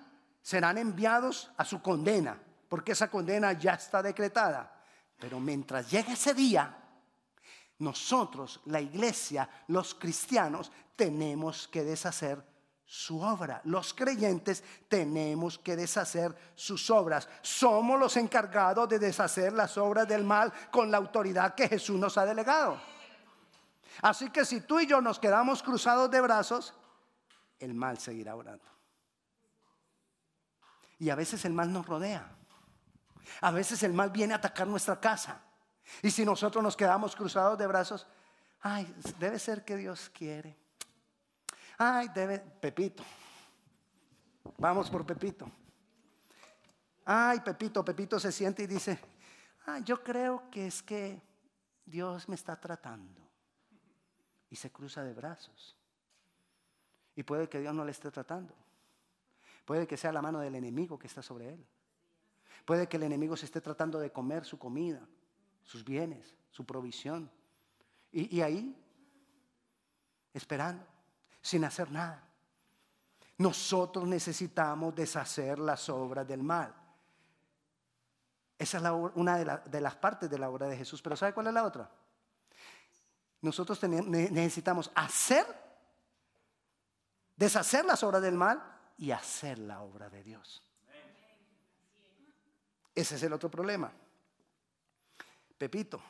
serán 0.42 0.78
enviados 0.78 1.52
a 1.58 1.66
su 1.66 1.82
condena, 1.82 2.40
porque 2.70 2.94
esa 2.94 3.10
condena 3.10 3.52
ya 3.54 3.74
está 3.74 4.02
decretada. 4.02 4.72
Pero 5.20 5.40
mientras 5.40 5.90
llegue 5.90 6.14
ese 6.14 6.34
día, 6.34 6.74
nosotros, 7.80 8.62
la 8.66 8.82
iglesia, 8.82 9.50
los 9.68 9.94
cristianos, 9.96 10.72
tenemos 10.96 11.68
que 11.68 11.84
deshacer 11.84 12.44
su 12.86 13.22
obra. 13.22 13.62
Los 13.66 13.94
creyentes 13.94 14.64
tenemos 14.88 15.60
que 15.60 15.76
deshacer 15.76 16.36
sus 16.56 16.90
obras. 16.90 17.28
Somos 17.42 18.00
los 18.00 18.16
encargados 18.18 18.88
de 18.88 18.98
deshacer 18.98 19.54
las 19.54 19.78
obras 19.78 20.08
del 20.08 20.24
mal 20.24 20.52
con 20.72 20.90
la 20.90 20.98
autoridad 20.98 21.54
que 21.54 21.68
Jesús 21.68 22.00
nos 22.00 22.18
ha 22.18 22.26
delegado. 22.26 22.80
Así 24.02 24.30
que 24.30 24.46
si 24.46 24.62
tú 24.62 24.80
y 24.80 24.88
yo 24.88 25.02
nos 25.02 25.20
quedamos 25.20 25.62
cruzados 25.62 26.10
de 26.10 26.22
brazos, 26.22 26.74
el 27.60 27.74
mal 27.74 27.98
seguirá 27.98 28.36
orando. 28.36 28.66
Y 31.00 31.10
a 31.10 31.16
veces 31.16 31.44
el 31.46 31.54
mal 31.54 31.72
nos 31.72 31.86
rodea. 31.86 32.36
A 33.42 33.52
veces 33.52 33.84
el 33.84 33.94
mal 33.94 34.10
viene 34.10 34.34
a 34.34 34.38
atacar 34.38 34.68
nuestra 34.68 35.00
casa. 35.00 35.42
Y 36.02 36.12
si 36.12 36.26
nosotros 36.26 36.64
nos 36.64 36.76
quedamos 36.76 37.16
cruzados 37.16 37.58
de 37.58 37.68
brazos, 37.68 38.08
ay, 38.62 38.94
debe 39.20 39.40
ser 39.40 39.64
que 39.64 39.76
Dios 39.76 40.10
quiere. 40.10 40.58
Ay, 41.78 42.10
debe, 42.10 42.40
Pepito. 42.40 43.04
Vamos 44.58 44.90
por 44.90 45.06
Pepito. 45.06 45.50
Ay, 47.06 47.40
Pepito, 47.40 47.86
Pepito 47.86 48.20
se 48.20 48.32
siente 48.32 48.64
y 48.64 48.68
dice, 48.68 49.00
ay, 49.66 49.84
yo 49.84 50.04
creo 50.04 50.50
que 50.50 50.68
es 50.68 50.84
que 50.84 51.22
Dios 51.86 52.28
me 52.28 52.36
está 52.36 52.60
tratando. 52.60 53.22
Y 54.50 54.56
se 54.56 54.72
cruza 54.72 55.04
de 55.04 55.14
brazos. 55.14 55.78
Y 57.16 57.24
puede 57.24 57.50
que 57.50 57.60
Dios 57.60 57.74
no 57.74 57.86
le 57.86 57.92
esté 57.92 58.12
tratando. 58.12 58.54
Puede 59.66 59.88
que 59.88 59.98
sea 59.98 60.12
la 60.12 60.22
mano 60.22 60.40
del 60.40 60.56
enemigo 60.56 60.98
que 60.98 61.08
está 61.08 61.22
sobre 61.22 61.54
él. 61.54 61.66
Puede 62.66 62.88
que 62.88 62.98
el 62.98 63.04
enemigo 63.04 63.36
se 63.38 63.46
esté 63.46 63.62
tratando 63.62 64.00
de 64.00 64.12
comer 64.12 64.46
su 64.46 64.58
comida, 64.58 65.08
sus 65.68 65.84
bienes, 65.84 66.34
su 66.50 66.66
provisión. 66.66 67.30
Y, 68.12 68.42
ahí, 68.42 68.76
esperando 70.34 70.84
sin 71.42 71.64
hacer 71.66 71.92
nada. 71.92 72.24
Nosotros 73.38 74.08
necesitamos 74.08 74.96
deshacer 74.96 75.60
las 75.60 75.88
obras 75.90 76.28
del 76.28 76.42
mal. 76.42 76.74
Esa 78.58 78.78
es 78.78 78.84
una 79.16 79.38
de, 79.38 79.82
las 79.82 79.96
partes 79.98 80.30
de 80.30 80.40
la 80.40 80.50
obra 80.50 80.68
de 80.68 80.78
Jesús. 80.78 81.02
Pero 81.02 81.16
¿sabe 81.16 81.34
cuál 81.34 81.48
es 81.48 81.54
la 81.54 81.64
otra? 81.64 81.92
Nosotros 83.42 83.84
necesitamos 83.84 84.90
hacer, 84.96 85.46
deshacer 87.36 87.86
las 87.86 88.02
obras 88.02 88.22
del 88.22 88.36
mal 88.36 88.64
y 88.98 89.12
hacer 89.12 89.60
la 89.60 89.82
obra 89.82 90.10
de 90.10 90.24
Dios. 90.24 90.64
Ese 92.96 93.16
es 93.16 93.22
el 93.22 93.34
otro 93.34 93.52
problema. 93.52 93.92
Pepito, 95.58 96.02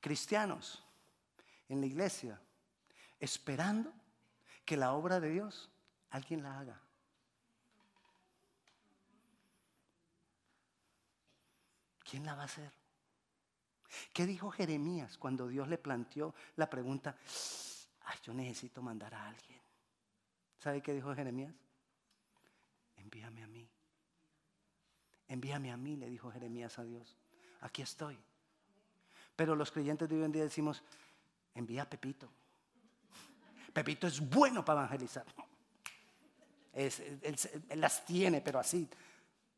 cristianos 0.00 0.84
en 1.68 1.80
la 1.80 1.86
iglesia 1.86 2.40
esperando 3.18 3.92
que 4.64 4.76
la 4.76 4.92
obra 4.92 5.20
de 5.20 5.30
Dios 5.30 5.70
alguien 6.10 6.42
la 6.42 6.58
haga. 6.58 6.80
¿Quién 12.08 12.24
la 12.24 12.34
va 12.34 12.42
a 12.42 12.46
hacer? 12.46 12.72
¿Qué 14.12 14.26
dijo 14.26 14.50
Jeremías 14.50 15.18
cuando 15.18 15.48
Dios 15.48 15.68
le 15.68 15.78
planteó 15.78 16.34
la 16.56 16.68
pregunta, 16.68 17.16
ay, 18.04 18.18
yo 18.22 18.32
necesito 18.32 18.82
mandar 18.82 19.14
a 19.14 19.28
alguien? 19.28 19.60
¿Sabe 20.58 20.82
qué 20.82 20.92
dijo 20.94 21.14
Jeremías? 21.14 21.54
Envíame 22.96 23.42
a 23.42 23.46
mí. 23.48 23.68
Envíame 25.28 25.72
a 25.72 25.76
mí, 25.76 25.96
le 25.96 26.08
dijo 26.08 26.30
Jeremías 26.30 26.78
a 26.78 26.84
Dios. 26.84 27.16
Aquí 27.60 27.82
estoy. 27.82 28.18
Pero 29.34 29.54
los 29.54 29.70
creyentes 29.70 30.08
de 30.08 30.16
hoy 30.16 30.24
en 30.24 30.32
día 30.32 30.42
decimos, 30.42 30.82
envía 31.54 31.82
a 31.82 31.90
Pepito. 31.90 32.28
Pepito 33.72 34.06
es 34.06 34.20
bueno 34.20 34.64
para 34.64 34.80
evangelizar. 34.80 35.26
él, 36.72 37.36
las 37.74 38.04
tiene, 38.04 38.40
pero 38.40 38.58
así. 38.58 38.88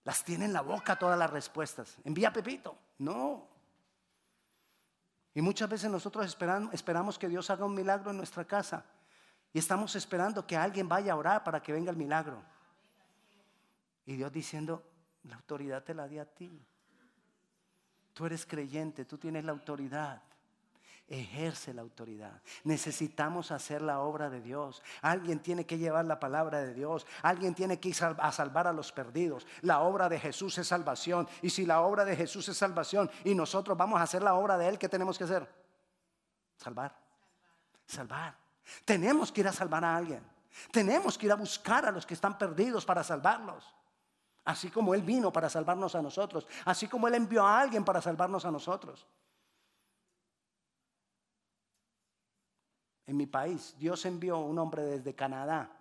Las 0.05 0.25
tiene 0.25 0.47
en 0.47 0.53
la 0.53 0.63
boca 0.63 0.99
todas 0.99 1.19
las 1.19 1.31
respuestas. 1.31 1.97
Envía 2.05 2.29
a 2.29 2.33
Pepito. 2.33 2.77
No. 2.99 3.47
Y 5.35 5.41
muchas 5.41 5.69
veces 5.69 5.91
nosotros 5.91 6.27
esperamos, 6.27 6.75
esperamos 6.75 7.19
que 7.19 7.29
Dios 7.29 7.49
haga 7.51 7.65
un 7.65 7.75
milagro 7.75 8.11
en 8.11 8.17
nuestra 8.17 8.45
casa. 8.45 8.85
Y 9.53 9.59
estamos 9.61 9.95
esperando 9.95 10.47
que 10.47 10.57
alguien 10.57 10.89
vaya 10.89 11.13
a 11.13 11.17
orar 11.17 11.45
para 11.45 11.63
que 11.63 11.73
venga 11.73 11.91
el 11.91 11.97
milagro. 11.97 12.43
Y 14.05 14.17
Dios 14.17 14.33
diciendo, 14.33 14.83
la 15.25 15.37
autoridad 15.37 15.85
te 15.85 15.95
la 15.95 16.09
di 16.09 16.19
a 16.19 16.25
ti. 16.25 16.67
Tú 18.19 18.27
eres 18.27 18.45
creyente, 18.45 19.05
tú 19.05 19.17
tienes 19.17 19.45
la 19.45 19.53
autoridad 19.53 20.21
ejerce 21.09 21.73
la 21.73 21.83
autoridad. 21.83 22.43
Necesitamos 22.65 23.51
hacer 23.51 23.81
la 23.81 24.01
obra 24.01 24.29
de 24.29 24.43
Dios. 24.43 24.83
Alguien 25.01 25.39
tiene 25.39 25.65
que 25.65 25.79
llevar 25.79 26.05
la 26.05 26.21
palabra 26.21 26.59
de 26.59 26.75
Dios. 26.75 27.07
Alguien 27.23 27.55
tiene 27.55 27.81
que 27.81 27.89
ir 27.89 27.97
a 28.19 28.33
salvar 28.33 28.67
a 28.67 28.73
los 28.73 28.93
perdidos. 28.93 29.47
La 29.63 29.81
obra 29.81 30.09
de 30.09 30.19
Jesús 30.19 30.59
es 30.59 30.67
salvación. 30.67 31.27
Y 31.41 31.51
si 31.51 31.65
la 31.65 31.81
obra 31.81 32.05
de 32.05 32.15
Jesús 32.15 32.49
es 32.49 32.59
salvación 32.59 33.11
y 33.25 33.35
nosotros 33.35 33.79
vamos 33.79 34.01
a 34.01 34.03
hacer 34.03 34.23
la 34.23 34.35
obra 34.35 34.59
de 34.59 34.69
Él, 34.69 34.79
¿qué 34.79 34.89
tenemos 34.89 35.17
que 35.17 35.25
hacer? 35.25 35.49
Salvar. 36.57 36.95
Salvar. 37.87 38.37
Tenemos 38.85 39.33
que 39.33 39.41
ir 39.41 39.49
a 39.49 39.53
salvar 39.53 39.85
a 39.85 39.97
alguien. 39.97 40.23
Tenemos 40.71 41.17
que 41.17 41.25
ir 41.25 41.33
a 41.33 41.37
buscar 41.37 41.87
a 41.87 41.91
los 41.91 42.05
que 42.05 42.15
están 42.15 42.37
perdidos 42.37 42.85
para 42.85 43.03
salvarlos. 43.03 43.78
Así 44.49 44.71
como 44.71 44.95
Él 44.95 45.03
vino 45.03 45.33
para 45.33 45.49
salvarnos 45.49 45.95
a 45.95 46.03
nosotros. 46.03 46.47
Así 46.65 46.89
como 46.89 47.07
Él 47.07 47.15
envió 47.15 47.47
a 47.47 47.61
alguien 47.61 47.85
para 47.85 48.01
salvarnos 48.01 48.45
a 48.45 48.51
nosotros. 48.51 49.07
en 53.09 53.17
mi 53.17 53.27
país. 53.27 53.75
Dios 53.79 54.05
envió 54.05 54.39
un 54.39 54.59
hombre 54.59 54.83
desde 54.83 55.15
Canadá, 55.15 55.73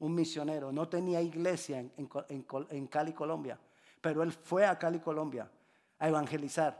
un 0.00 0.14
misionero. 0.16 0.72
No 0.72 0.88
tenía 0.88 1.22
iglesia 1.22 1.78
en, 1.78 2.86
Cali, 2.88 3.12
Colombia, 3.12 3.56
pero 4.00 4.20
él 4.22 4.32
fue 4.32 4.66
a 4.66 4.76
Cali, 4.76 4.98
Colombia, 4.98 5.48
a 5.96 6.08
evangelizar. 6.08 6.76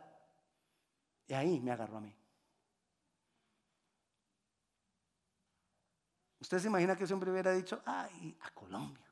Y 1.29 1.35
ahí 1.35 1.61
me 1.61 1.71
agarró 1.71 1.99
a 1.99 2.01
mí. 2.01 2.13
¿Usted 6.41 6.59
se 6.59 6.67
imagina 6.67 6.97
que 6.97 7.07
siempre 7.07 7.31
hubiera 7.31 7.53
dicho, 7.53 7.81
ay, 7.87 8.37
a 8.43 8.51
Colombia? 8.51 9.04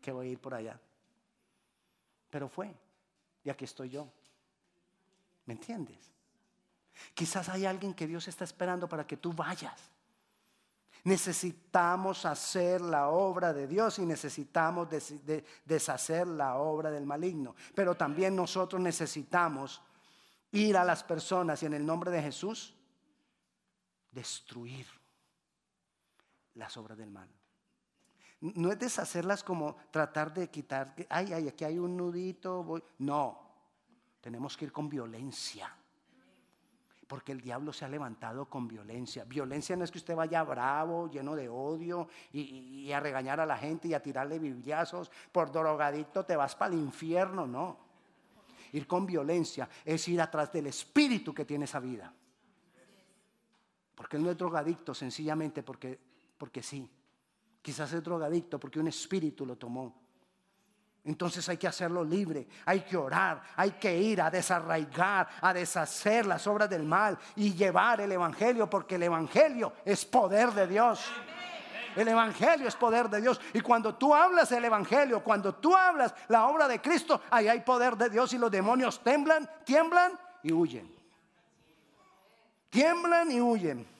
Que 0.00 0.12
voy 0.12 0.28
a 0.28 0.30
ir 0.30 0.38
por 0.38 0.54
allá. 0.54 0.78
Pero 2.30 2.48
fue, 2.48 2.72
y 3.44 3.50
aquí 3.50 3.64
estoy 3.64 3.90
yo. 3.90 4.08
¿Me 5.46 5.54
entiendes? 5.54 6.10
Quizás 7.14 7.48
hay 7.48 7.66
alguien 7.66 7.94
que 7.94 8.06
Dios 8.06 8.28
está 8.28 8.44
esperando 8.44 8.88
para 8.88 9.06
que 9.06 9.16
tú 9.16 9.32
vayas. 9.32 9.90
Necesitamos 11.04 12.26
hacer 12.26 12.80
la 12.80 13.08
obra 13.08 13.52
de 13.52 13.66
Dios 13.66 13.98
y 13.98 14.06
necesitamos 14.06 14.88
deshacer 15.64 16.26
la 16.26 16.56
obra 16.56 16.90
del 16.90 17.06
maligno. 17.06 17.56
Pero 17.74 17.96
también 17.96 18.36
nosotros 18.36 18.80
necesitamos 18.80 19.80
ir 20.52 20.76
a 20.76 20.84
las 20.84 21.02
personas 21.02 21.62
y 21.62 21.66
en 21.66 21.74
el 21.74 21.86
nombre 21.86 22.10
de 22.10 22.22
Jesús 22.22 22.74
destruir 24.10 24.86
las 26.54 26.76
obras 26.76 26.98
del 26.98 27.10
mal. 27.10 27.28
No 28.40 28.72
es 28.72 28.78
deshacerlas 28.78 29.44
como 29.44 29.76
tratar 29.90 30.32
de 30.32 30.48
quitar, 30.48 30.94
ay, 31.10 31.32
ay, 31.32 31.48
aquí 31.48 31.64
hay 31.64 31.78
un 31.78 31.96
nudito. 31.96 32.64
Voy. 32.64 32.82
No, 32.98 33.38
tenemos 34.20 34.56
que 34.56 34.66
ir 34.66 34.72
con 34.72 34.88
violencia 34.88 35.74
porque 37.10 37.32
el 37.32 37.40
diablo 37.40 37.72
se 37.72 37.84
ha 37.84 37.88
levantado 37.88 38.48
con 38.48 38.68
violencia. 38.68 39.24
Violencia 39.24 39.74
no 39.74 39.82
es 39.82 39.90
que 39.90 39.98
usted 39.98 40.14
vaya 40.14 40.44
bravo, 40.44 41.10
lleno 41.10 41.34
de 41.34 41.48
odio 41.48 42.06
y, 42.32 42.88
a 42.92 43.00
regañar 43.00 43.40
a 43.40 43.46
la 43.46 43.56
gente 43.56 43.88
y 43.88 43.94
a 43.94 44.00
tirarle 44.00 44.38
bibliazos. 44.38 45.10
Por 45.32 45.50
drogadicto 45.50 46.24
te 46.24 46.36
vas 46.36 46.54
para 46.54 46.72
el 46.72 46.78
infierno, 46.78 47.48
no. 47.48 47.76
Ir 48.70 48.86
con 48.86 49.06
violencia 49.06 49.68
es 49.84 50.06
ir 50.06 50.20
atrás 50.20 50.52
del 50.52 50.68
espíritu 50.68 51.34
que 51.34 51.44
tiene 51.44 51.64
esa 51.64 51.80
vida. 51.80 52.14
Porque 53.96 54.16
él 54.16 54.22
no 54.22 54.30
es 54.30 54.38
drogadicto 54.38 54.94
sencillamente 54.94 55.64
porque, 55.64 55.98
porque 56.38 56.62
sí. 56.62 56.88
Quizás 57.62 57.92
es 57.92 58.02
drogadicto 58.02 58.58
porque 58.58 58.80
un 58.80 58.88
espíritu 58.88 59.44
lo 59.44 59.56
tomó. 59.56 60.00
Entonces 61.04 61.48
hay 61.48 61.56
que 61.56 61.66
hacerlo 61.66 62.04
libre, 62.04 62.46
hay 62.66 62.80
que 62.80 62.96
orar, 62.96 63.42
hay 63.56 63.72
que 63.72 63.96
ir 63.96 64.20
a 64.20 64.30
desarraigar, 64.30 65.28
a 65.40 65.54
deshacer 65.54 66.26
las 66.26 66.46
obras 66.46 66.68
del 66.68 66.84
mal 66.84 67.18
y 67.36 67.54
llevar 67.54 68.02
el 68.02 68.12
Evangelio, 68.12 68.68
porque 68.68 68.96
el 68.96 69.04
Evangelio 69.04 69.72
es 69.84 70.04
poder 70.04 70.52
de 70.52 70.66
Dios. 70.66 71.10
El 71.96 72.06
Evangelio 72.06 72.68
es 72.68 72.76
poder 72.76 73.08
de 73.08 73.20
Dios. 73.20 73.40
Y 73.54 73.60
cuando 73.60 73.94
tú 73.94 74.14
hablas 74.14 74.52
el 74.52 74.64
Evangelio, 74.64 75.24
cuando 75.24 75.54
tú 75.54 75.74
hablas 75.74 76.14
la 76.28 76.46
obra 76.46 76.68
de 76.68 76.80
Cristo, 76.80 77.22
ahí 77.30 77.48
hay 77.48 77.60
poder 77.60 77.96
de 77.96 78.10
Dios 78.10 78.32
y 78.34 78.38
los 78.38 78.50
demonios 78.50 79.02
temblan, 79.02 79.48
tiemblan 79.64 80.12
y 80.42 80.52
huyen. 80.52 80.94
Tiemblan 82.68 83.32
y 83.32 83.40
huyen. 83.40 83.99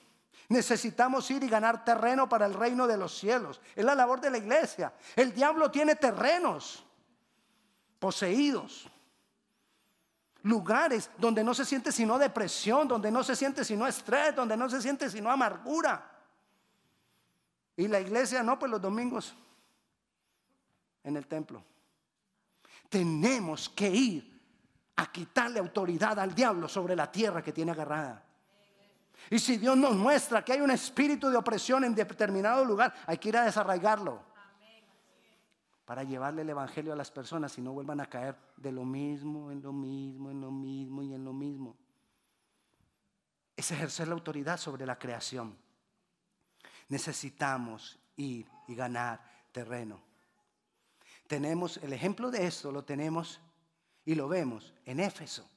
Necesitamos 0.50 1.30
ir 1.30 1.44
y 1.44 1.48
ganar 1.48 1.84
terreno 1.84 2.28
para 2.28 2.44
el 2.44 2.54
reino 2.54 2.88
de 2.88 2.96
los 2.96 3.16
cielos. 3.16 3.60
Es 3.76 3.84
la 3.84 3.94
labor 3.94 4.20
de 4.20 4.30
la 4.30 4.38
iglesia. 4.38 4.92
El 5.14 5.32
diablo 5.32 5.70
tiene 5.70 5.94
terrenos 5.94 6.84
poseídos. 8.00 8.90
Lugares 10.42 11.08
donde 11.18 11.44
no 11.44 11.54
se 11.54 11.64
siente 11.64 11.92
sino 11.92 12.18
depresión, 12.18 12.88
donde 12.88 13.12
no 13.12 13.22
se 13.22 13.36
siente 13.36 13.64
sino 13.64 13.86
estrés, 13.86 14.34
donde 14.34 14.56
no 14.56 14.68
se 14.68 14.82
siente 14.82 15.08
sino 15.08 15.30
amargura. 15.30 16.04
Y 17.76 17.86
la 17.86 18.00
iglesia 18.00 18.42
no, 18.42 18.58
pues 18.58 18.72
los 18.72 18.82
domingos 18.82 19.32
en 21.04 21.16
el 21.16 21.28
templo. 21.28 21.62
Tenemos 22.88 23.68
que 23.68 23.88
ir 23.88 24.40
a 24.96 25.12
quitarle 25.12 25.60
autoridad 25.60 26.18
al 26.18 26.34
diablo 26.34 26.66
sobre 26.66 26.96
la 26.96 27.08
tierra 27.08 27.40
que 27.40 27.52
tiene 27.52 27.70
agarrada. 27.70 28.24
Y 29.30 29.38
si 29.38 29.56
Dios 29.56 29.76
nos 29.76 29.94
muestra 29.94 30.44
que 30.44 30.52
hay 30.52 30.60
un 30.60 30.72
espíritu 30.72 31.30
de 31.30 31.36
opresión 31.36 31.84
en 31.84 31.94
determinado 31.94 32.64
lugar, 32.64 32.92
hay 33.06 33.16
que 33.16 33.28
ir 33.28 33.36
a 33.36 33.44
desarraigarlo 33.44 34.20
para 35.84 36.02
llevarle 36.02 36.42
el 36.42 36.50
Evangelio 36.50 36.92
a 36.92 36.96
las 36.96 37.10
personas 37.10 37.56
y 37.56 37.60
no 37.60 37.72
vuelvan 37.72 38.00
a 38.00 38.06
caer 38.06 38.36
de 38.56 38.72
lo 38.72 38.84
mismo, 38.84 39.52
en 39.52 39.62
lo 39.62 39.72
mismo, 39.72 40.30
en 40.30 40.40
lo 40.40 40.50
mismo 40.50 41.02
y 41.02 41.14
en 41.14 41.24
lo 41.24 41.32
mismo. 41.32 41.76
Es 43.56 43.70
ejercer 43.70 44.08
la 44.08 44.14
autoridad 44.14 44.56
sobre 44.56 44.84
la 44.84 44.98
creación. 44.98 45.56
Necesitamos 46.88 47.98
ir 48.16 48.48
y 48.66 48.74
ganar 48.74 49.20
terreno. 49.52 50.00
Tenemos 51.28 51.76
el 51.78 51.92
ejemplo 51.92 52.32
de 52.32 52.46
esto, 52.46 52.72
lo 52.72 52.84
tenemos 52.84 53.40
y 54.04 54.16
lo 54.16 54.28
vemos 54.28 54.74
en 54.84 54.98
Éfeso. 54.98 55.48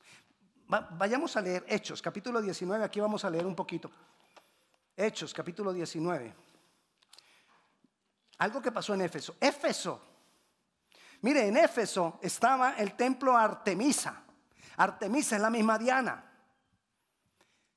Vayamos 0.92 1.36
a 1.38 1.42
leer 1.42 1.66
Hechos, 1.68 2.02
capítulo 2.02 2.42
19, 2.42 2.84
aquí 2.84 3.00
vamos 3.00 3.24
a 3.26 3.30
leer 3.30 3.46
un 3.46 3.56
poquito. 3.56 3.92
Hechos, 4.96 5.34
capítulo 5.34 5.74
19. 5.74 6.36
Algo 8.40 8.62
que 8.62 8.72
pasó 8.72 8.94
en 8.94 9.02
Éfeso. 9.02 9.36
Éfeso 9.40 10.14
Mire, 11.24 11.48
en 11.48 11.56
Éfeso 11.56 12.20
estaba 12.22 12.74
el 12.74 12.96
templo 12.96 13.38
Artemisa. 13.38 14.24
Artemisa 14.76 15.38
es 15.38 15.42
la 15.42 15.50
misma 15.50 15.78
Diana. 15.78 16.22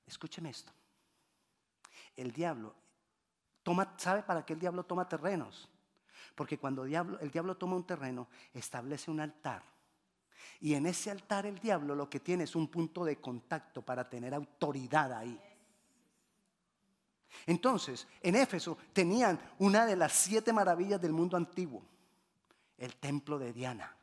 Escúcheme 0.04 0.50
esto. 0.50 0.72
El 2.16 2.32
diablo 2.32 2.74
toma, 3.62 3.94
¿sabe 3.98 4.24
para 4.24 4.44
qué 4.44 4.54
el 4.54 4.58
diablo 4.58 4.82
toma 4.82 5.08
terrenos? 5.08 5.70
Porque 6.34 6.58
cuando 6.58 6.82
el 6.82 6.90
diablo, 6.90 7.20
el 7.20 7.30
diablo 7.30 7.56
toma 7.56 7.76
un 7.76 7.86
terreno, 7.86 8.26
establece 8.52 9.12
un 9.12 9.20
altar. 9.20 9.62
Y 10.60 10.74
en 10.74 10.86
ese 10.86 11.10
altar 11.10 11.46
el 11.46 11.58
diablo 11.58 11.94
lo 11.94 12.08
que 12.08 12.20
tiene 12.20 12.44
es 12.44 12.56
un 12.56 12.68
punto 12.68 13.04
de 13.04 13.20
contacto 13.20 13.82
para 13.82 14.08
tener 14.08 14.34
autoridad 14.34 15.12
ahí. 15.12 15.40
Entonces, 17.46 18.06
en 18.22 18.36
Éfeso 18.36 18.78
tenían 18.92 19.38
una 19.58 19.84
de 19.84 19.96
las 19.96 20.12
siete 20.12 20.52
maravillas 20.52 21.00
del 21.00 21.12
mundo 21.12 21.36
antiguo 21.36 21.82
el 22.78 22.96
templo 22.96 23.38
de 23.38 23.52
Diana, 23.52 23.94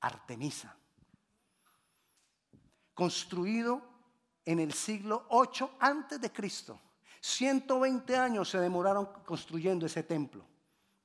Artemisa, 0.00 0.76
construido 2.94 3.82
en 4.44 4.60
el 4.60 4.72
siglo 4.72 5.26
8 5.30 5.76
antes 5.80 6.20
de 6.20 6.32
Cristo. 6.32 6.80
120 7.20 8.16
años 8.16 8.50
se 8.50 8.58
demoraron 8.58 9.06
construyendo 9.24 9.86
ese 9.86 10.02
templo 10.02 10.44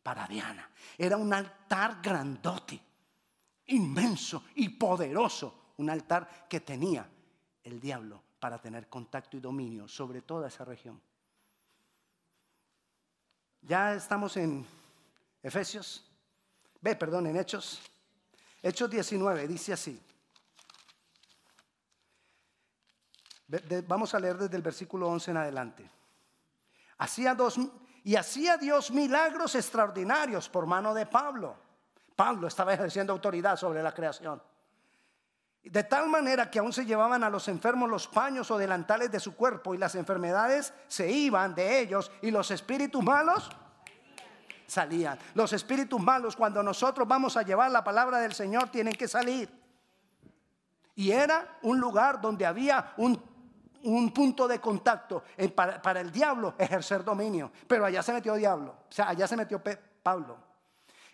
para 0.03 0.27
Diana. 0.27 0.69
Era 0.97 1.17
un 1.17 1.33
altar 1.33 1.99
grandote, 2.01 2.79
inmenso 3.69 4.43
y 4.55 4.69
poderoso, 4.69 5.73
un 5.77 5.89
altar 5.89 6.47
que 6.49 6.59
tenía 6.59 7.09
el 7.63 7.79
diablo 7.79 8.21
para 8.39 8.59
tener 8.59 8.87
contacto 8.87 9.37
y 9.37 9.39
dominio 9.39 9.87
sobre 9.87 10.21
toda 10.21 10.47
esa 10.47 10.65
región. 10.65 11.01
Ya 13.61 13.93
estamos 13.93 14.37
en 14.37 14.65
Efesios 15.43 16.09
Ve, 16.81 16.95
perdón, 16.95 17.27
en 17.27 17.35
Hechos. 17.35 17.81
Hechos 18.61 18.89
19 18.89 19.47
dice 19.47 19.73
así. 19.73 20.01
Vamos 23.87 24.13
a 24.13 24.19
leer 24.19 24.37
desde 24.37 24.55
el 24.55 24.61
versículo 24.61 25.07
11 25.09 25.31
en 25.31 25.37
adelante. 25.37 25.89
Hacía 26.99 27.33
dos, 27.33 27.57
y 28.03 28.15
hacía 28.15 28.57
Dios 28.57 28.91
milagros 28.91 29.55
extraordinarios 29.55 30.47
por 30.49 30.67
mano 30.67 30.93
de 30.93 31.05
Pablo. 31.05 31.57
Pablo 32.19 32.49
estaba 32.49 32.73
ejerciendo 32.73 33.13
autoridad 33.13 33.55
sobre 33.55 33.81
la 33.81 33.93
creación. 33.93 34.43
De 35.63 35.85
tal 35.85 36.09
manera 36.09 36.51
que 36.51 36.59
aún 36.59 36.73
se 36.73 36.85
llevaban 36.85 37.23
a 37.23 37.29
los 37.29 37.47
enfermos 37.47 37.89
los 37.89 38.09
paños 38.09 38.51
o 38.51 38.57
delantales 38.57 39.09
de 39.09 39.21
su 39.21 39.37
cuerpo 39.37 39.73
y 39.73 39.77
las 39.77 39.95
enfermedades 39.95 40.73
se 40.89 41.09
iban 41.09 41.55
de 41.55 41.79
ellos 41.79 42.11
y 42.21 42.29
los 42.31 42.51
espíritus 42.51 43.01
malos 43.01 43.49
salían. 44.67 45.17
Los 45.33 45.53
espíritus 45.53 46.01
malos, 46.01 46.35
cuando 46.35 46.61
nosotros 46.61 47.07
vamos 47.07 47.37
a 47.37 47.43
llevar 47.43 47.71
la 47.71 47.85
palabra 47.85 48.19
del 48.19 48.33
Señor, 48.33 48.67
tienen 48.67 48.95
que 48.95 49.07
salir. 49.07 49.49
Y 50.95 51.11
era 51.11 51.59
un 51.61 51.79
lugar 51.79 52.19
donde 52.19 52.45
había 52.45 52.95
un, 52.97 54.11
punto 54.13 54.45
de 54.45 54.59
contacto 54.59 55.23
para, 55.55 55.81
para, 55.81 56.01
el 56.01 56.11
diablo 56.11 56.53
ejercer 56.57 57.01
dominio. 57.01 57.49
Pero 57.65 57.85
allá 57.85 58.03
se 58.03 58.11
metió 58.11 58.35
diablo, 58.35 58.71
o 58.89 58.91
sea, 58.91 59.07
allá 59.07 59.25
se 59.25 59.37
metió 59.37 59.63
Pablo. 60.03 60.48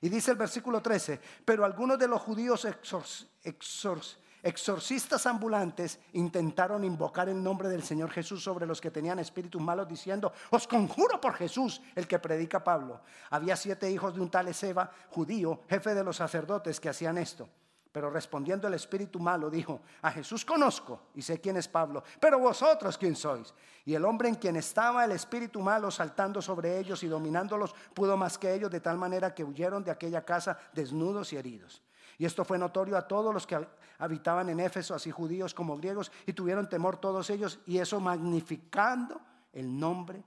Y 0.01 0.09
dice 0.09 0.31
el 0.31 0.37
versículo 0.37 0.81
13, 0.81 1.19
pero 1.43 1.65
algunos 1.65 1.97
de 1.97 2.07
los 2.07 2.21
judíos 2.21 2.65
exor, 2.65 3.99
exorcistas 4.43 5.25
ambulantes 5.25 5.99
intentaron 6.13 6.83
invocar 6.83 7.29
el 7.29 7.41
nombre 7.41 7.67
del 7.67 7.83
Señor 7.83 8.11
Jesús 8.11 8.43
sobre 8.43 8.67
los 8.67 8.79
que 8.79 8.91
tenían 8.91 9.17
espíritus 9.19 9.61
malos, 9.61 9.87
diciendo, 9.87 10.31
os 10.51 10.67
conjuro 10.67 11.19
por 11.19 11.33
Jesús, 11.33 11.81
el 11.95 12.07
que 12.07 12.19
predica 12.19 12.63
Pablo. 12.63 13.01
Había 13.31 13.55
siete 13.55 13.89
hijos 13.89 14.13
de 14.13 14.21
un 14.21 14.29
tal 14.29 14.47
Ezeba, 14.47 14.91
judío, 15.09 15.61
jefe 15.67 15.95
de 15.95 16.03
los 16.03 16.17
sacerdotes, 16.17 16.79
que 16.79 16.89
hacían 16.89 17.17
esto. 17.17 17.49
Pero 17.95 18.09
respondiendo 18.09 18.67
el 18.67 18.73
espíritu 18.73 19.21
malo, 19.21 19.49
dijo, 19.49 19.79
a 20.01 20.11
Jesús 20.11 20.43
conozco 20.43 21.03
y 21.13 21.21
sé 21.21 21.39
quién 21.39 21.55
es 21.55 21.69
Pablo, 21.69 22.03
pero 22.19 22.37
vosotros 22.37 22.97
quién 22.97 23.15
sois. 23.15 23.53
Y 23.85 23.93
el 23.93 24.03
hombre 24.03 24.27
en 24.27 24.35
quien 24.35 24.57
estaba 24.57 25.05
el 25.05 25.13
espíritu 25.13 25.61
malo 25.61 25.89
saltando 25.89 26.41
sobre 26.41 26.77
ellos 26.77 27.03
y 27.03 27.07
dominándolos, 27.07 27.73
pudo 27.93 28.17
más 28.17 28.37
que 28.37 28.53
ellos, 28.53 28.69
de 28.69 28.81
tal 28.81 28.97
manera 28.97 29.33
que 29.33 29.45
huyeron 29.45 29.81
de 29.81 29.91
aquella 29.91 30.25
casa 30.25 30.59
desnudos 30.73 31.31
y 31.31 31.37
heridos. 31.37 31.81
Y 32.17 32.25
esto 32.25 32.43
fue 32.43 32.57
notorio 32.57 32.97
a 32.97 33.07
todos 33.07 33.33
los 33.33 33.47
que 33.47 33.65
habitaban 33.97 34.49
en 34.49 34.59
Éfeso, 34.59 34.93
así 34.93 35.09
judíos 35.09 35.53
como 35.53 35.77
griegos, 35.77 36.11
y 36.25 36.33
tuvieron 36.33 36.67
temor 36.67 36.97
todos 36.97 37.29
ellos, 37.29 37.59
y 37.65 37.77
eso 37.77 38.01
magnificando 38.01 39.21
el 39.53 39.79
nombre. 39.79 40.21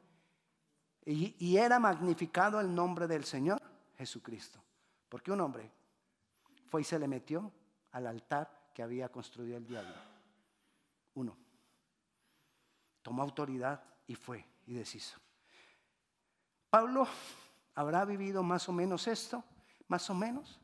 Y, 1.05 1.37
y 1.39 1.59
era 1.59 1.79
magnificado 1.79 2.61
el 2.61 2.75
nombre 2.75 3.07
del 3.07 3.25
Señor 3.25 3.61
Jesucristo. 3.99 4.59
Porque 5.11 5.31
un 5.31 5.43
hombre 5.43 5.71
fue 6.69 6.81
y 6.83 6.85
se 6.85 6.99
le 6.99 7.09
metió 7.09 7.51
al 7.93 8.07
altar 8.07 8.71
que 8.75 8.83
había 8.83 9.09
construido 9.09 9.57
el 9.57 9.67
diablo. 9.67 9.95
Uno. 11.15 11.37
Tomó 13.03 13.23
autoridad 13.23 13.83
y 14.07 14.15
fue 14.15 14.45
y 14.67 14.75
deshizo. 14.75 15.19
Pablo 16.71 17.09
habrá 17.75 18.05
vivido 18.05 18.43
más 18.43 18.69
o 18.69 18.73
menos 18.73 19.09
esto, 19.09 19.43
más 19.89 20.09
o 20.11 20.15
menos, 20.15 20.61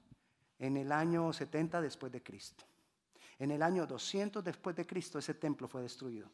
en 0.59 0.77
el 0.77 0.93
año 0.93 1.33
70 1.33 1.81
después 1.81 2.13
de 2.13 2.23
Cristo. 2.23 2.65
En 3.39 3.51
el 3.51 3.63
año 3.63 3.87
200 3.87 4.45
después 4.45 4.77
de 4.77 4.87
Cristo 4.87 5.19
ese 5.19 5.35
templo 5.35 5.67
fue 5.67 5.83
destruido. 5.83 6.31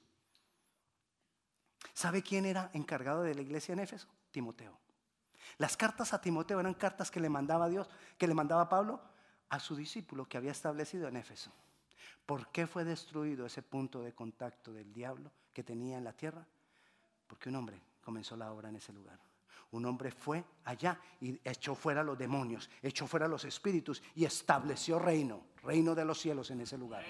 ¿Sabe 1.95 2.23
quién 2.23 2.45
era 2.47 2.71
encargado 2.73 3.23
de 3.23 3.35
la 3.35 3.43
iglesia 3.43 3.73
en 3.73 3.81
Éfeso? 3.81 4.09
Timoteo. 4.31 4.79
Las 5.59 5.77
cartas 5.77 6.13
a 6.13 6.21
Timoteo 6.21 6.61
eran 6.61 6.75
cartas 6.75 7.11
que 7.11 7.21
le 7.21 7.29
mandaba 7.29 7.69
Dios, 7.69 7.89
que 8.19 8.29
le 8.29 8.35
mandaba 8.35 8.69
Pablo 8.69 9.01
a 9.51 9.61
su 9.61 9.77
discípulo 9.77 10.27
que 10.27 10.39
había 10.39 10.53
establecido 10.53 11.09
en 11.09 11.17
Éfeso. 11.17 11.53
¿Por 12.25 12.49
qué 12.49 12.67
fue 12.67 12.85
destruido 12.85 13.47
ese 13.47 13.63
punto 13.63 14.03
de 14.03 14.13
contacto 14.13 14.73
del 14.73 14.93
diablo 14.93 15.31
que 15.53 15.65
tenía 15.65 15.99
en 15.99 16.05
la 16.05 16.13
tierra? 16.13 16.47
Porque 17.27 17.49
un 17.49 17.57
hombre 17.57 17.81
comenzó 18.03 18.37
la 18.37 18.53
obra 18.53 18.69
en 18.69 18.77
ese 18.77 18.93
lugar. 18.93 19.19
Un 19.73 19.85
hombre 19.87 20.11
fue 20.11 20.45
allá 20.65 21.01
y 21.21 21.39
echó 21.45 21.75
fuera 21.75 22.03
los 22.03 22.19
demonios, 22.19 22.71
echó 22.83 23.07
fuera 23.07 23.29
los 23.29 23.45
espíritus 23.45 24.03
y 24.15 24.25
estableció 24.25 24.99
reino, 24.99 25.43
reino 25.63 25.95
de 25.95 26.05
los 26.05 26.21
cielos 26.21 26.51
en 26.51 26.61
ese 26.61 26.77
lugar. 26.77 27.05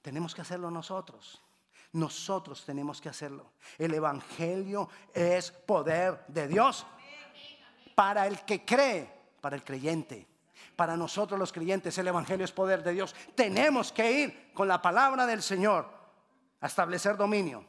Tenemos 0.00 0.34
que 0.34 0.40
hacerlo 0.40 0.70
nosotros. 0.70 1.42
Nosotros 1.92 2.64
tenemos 2.64 3.00
que 3.00 3.08
hacerlo. 3.08 3.52
El 3.78 3.94
Evangelio 3.94 4.88
es 5.12 5.50
poder 5.50 6.24
de 6.26 6.48
Dios 6.48 6.86
para 7.94 8.26
el 8.26 8.44
que 8.44 8.64
cree, 8.64 9.08
para 9.40 9.56
el 9.56 9.62
creyente. 9.62 10.26
Para 10.76 10.96
nosotros 10.96 11.38
los 11.38 11.52
creyentes 11.52 11.96
el 11.98 12.08
Evangelio 12.08 12.44
es 12.44 12.52
poder 12.52 12.82
de 12.82 12.92
Dios. 12.92 13.14
Tenemos 13.34 13.92
que 13.92 14.10
ir 14.10 14.52
con 14.54 14.68
la 14.68 14.80
palabra 14.80 15.26
del 15.26 15.42
Señor 15.42 15.86
a 16.60 16.66
establecer 16.66 17.16
dominio. 17.16 17.64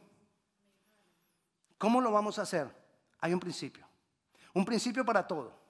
¿Cómo 1.77 1.99
lo 1.99 2.11
vamos 2.11 2.39
a 2.39 2.43
hacer? 2.43 2.67
Hay 3.19 3.33
un 3.33 3.39
principio. 3.39 3.85
Un 4.53 4.63
principio 4.63 5.03
para 5.03 5.27
todo. 5.27 5.63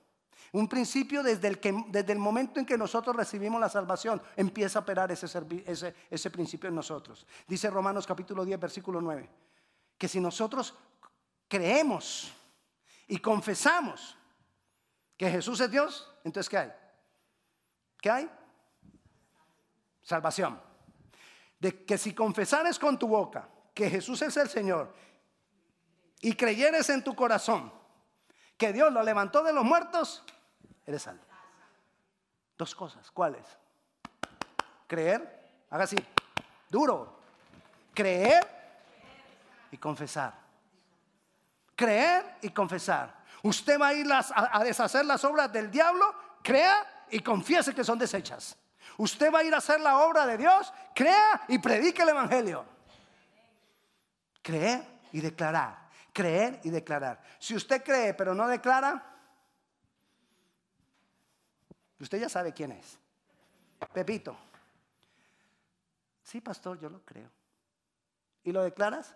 Un 0.52 0.68
principio 0.68 1.24
desde 1.24 1.48
el, 1.48 1.60
que, 1.60 1.74
desde 1.88 2.14
el 2.14 2.20
momento 2.20 2.60
en 2.60 2.66
que 2.66 2.78
nosotros 2.78 3.16
recibimos 3.16 3.60
la 3.60 3.70
salvación, 3.70 4.22
empieza 4.36 4.78
a 4.78 4.82
operar 4.84 5.12
ese, 5.12 5.26
ese, 6.12 6.30
principio 6.30 6.70
en 6.70 6.76
nosotros. 6.76 7.26
Dice 7.48 7.70
Romanos 7.72 8.06
capítulo 8.06 8.46
10, 8.46 8.60
versículo 8.60 9.02
9, 9.02 9.28
que 9.98 10.08
si 10.08 10.20
nosotros 10.20 10.76
creemos 11.48 12.32
y 13.08 13.18
confesamos 13.18 14.16
que 15.18 15.32
Jesús 15.32 15.60
es 15.60 15.72
Dios, 15.72 16.14
entonces 16.24 16.50
¿qué 16.50 16.58
hay? 16.58 16.74
¿Qué 18.04 18.12
hay? 18.12 18.30
Salvación. 20.02 20.62
De 21.58 21.86
que 21.86 21.98
si 21.98 22.14
confesares 22.14 22.78
con 22.78 23.00
tu 23.00 23.08
boca 23.08 23.48
que 23.74 23.90
Jesús 23.90 24.22
es 24.22 24.36
el 24.36 24.50
Señor 24.50 24.94
y 26.20 26.36
creyeres 26.36 26.90
en 26.90 27.02
tu 27.02 27.16
corazón 27.16 27.72
que 28.58 28.74
Dios 28.74 28.92
lo 28.92 29.02
levantó 29.04 29.42
de 29.42 29.54
los 29.54 29.64
muertos, 29.64 30.22
eres 30.86 31.04
salvo. 31.04 31.24
Dos 32.58 32.76
cosas, 32.76 33.10
¿cuáles? 33.10 33.46
Creer, 34.86 35.64
haga 35.70 35.86
así, 35.86 35.96
duro. 36.70 37.22
Creer 37.94 38.46
y 39.72 39.78
confesar. 39.78 40.34
Creer 41.74 42.36
y 42.42 42.50
confesar. 42.50 43.24
Usted 43.44 43.80
va 43.80 43.88
a 43.88 43.94
ir 43.94 44.08
a 44.12 44.62
deshacer 44.62 45.06
las 45.06 45.24
obras 45.24 45.54
del 45.54 45.72
diablo, 45.72 46.14
crea 46.44 46.93
y 47.12 47.20
confiese 47.20 47.74
que 47.74 47.84
son 47.84 48.00
desechas. 48.00 48.58
Usted 48.98 49.34
va 49.34 49.40
a 49.40 49.44
ir 49.44 49.54
a 49.54 49.58
hacer 49.58 49.80
la 49.80 50.00
obra 50.00 50.26
de 50.26 50.38
Dios, 50.38 50.72
crea 50.94 51.42
y 51.48 51.58
predique 51.60 52.02
el 52.02 52.10
Evangelio. 52.10 52.66
Creer 54.42 54.84
y 55.12 55.22
declarar 55.22 55.84
creer 56.14 56.62
y 56.64 56.70
declarar. 56.70 57.22
Si 57.40 57.56
usted 57.56 57.84
cree 57.84 58.14
pero 58.14 58.34
no 58.34 58.48
declara, 58.48 59.04
usted 62.00 62.22
ya 62.22 62.30
sabe 62.30 62.54
quién 62.54 62.72
es. 62.72 62.98
Pepito. 63.92 64.38
Sí, 66.22 66.40
pastor, 66.40 66.80
yo 66.80 66.90
lo 66.90 67.02
creo. 67.02 67.30
¿Y 68.44 68.52
lo 68.52 68.64
declaras? 68.64 69.14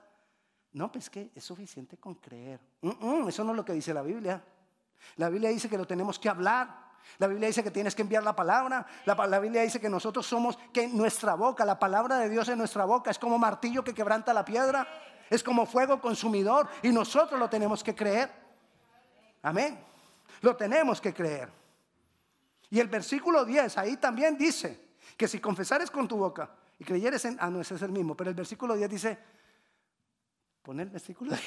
No, 0.74 0.92
pues 0.92 1.10
que 1.10 1.32
es 1.34 1.44
suficiente 1.44 1.98
con 1.98 2.16
creer. 2.16 2.60
eso 2.82 3.44
no 3.44 3.52
es 3.52 3.58
lo 3.58 3.64
que 3.64 3.74
dice 3.74 3.94
la 3.94 4.02
Biblia. 4.02 4.44
La 5.16 5.30
Biblia 5.30 5.50
dice 5.50 5.70
que 5.70 5.78
lo 5.78 5.88
tenemos 5.88 6.20
que 6.20 6.28
hablar. 6.28 6.87
La 7.18 7.28
Biblia 7.28 7.48
dice 7.48 7.64
que 7.64 7.72
tienes 7.72 7.96
que 7.96 8.02
enviar 8.02 8.24
la 8.24 8.36
palabra. 8.36 8.86
La, 9.06 9.40
Biblia 9.40 9.62
dice 9.62 9.80
que 9.80 9.90
nosotros 9.90 10.26
somos, 10.26 10.58
que 10.72 10.88
nuestra 10.88 11.36
boca, 11.36 11.66
la 11.66 11.80
palabra 11.80 12.20
de 12.20 12.30
Dios 12.30 12.48
en 12.50 12.58
nuestra 12.58 12.86
boca, 12.86 13.12
es 13.12 13.18
como 13.18 13.38
martillo 13.38 13.84
que 13.84 13.94
quebranta 13.94 14.34
la 14.34 14.46
piedra. 14.46 14.88
Es 15.30 15.44
como 15.44 15.66
fuego 15.66 16.00
consumidor 16.00 16.70
y 16.82 16.90
nosotros 16.90 17.40
lo 17.40 17.50
tenemos 17.50 17.84
que 17.84 17.96
creer. 17.96 18.32
Amén. 19.42 19.80
Lo 20.42 20.56
tenemos 20.56 21.02
que 21.02 21.14
creer. 21.14 21.50
Y 22.70 22.80
el 22.80 22.88
versículo 22.88 23.46
10 23.46 23.78
ahí 23.78 23.98
también 23.98 24.38
dice 24.38 24.88
que 25.16 25.28
si 25.28 25.40
confesares 25.40 25.90
con 25.90 26.08
tu 26.08 26.18
boca 26.18 26.50
y 26.80 26.84
creyeres 26.84 27.26
en... 27.26 27.38
Ah, 27.40 27.50
no, 27.50 27.62
ese 27.62 27.76
es 27.76 27.82
el 27.82 27.92
mismo, 27.92 28.16
pero 28.16 28.30
el 28.30 28.36
versículo 28.36 28.76
10 28.76 28.90
dice... 28.90 29.18
Pon 30.62 30.80
el 30.80 30.90
versículo 30.90 31.32
10. 31.32 31.42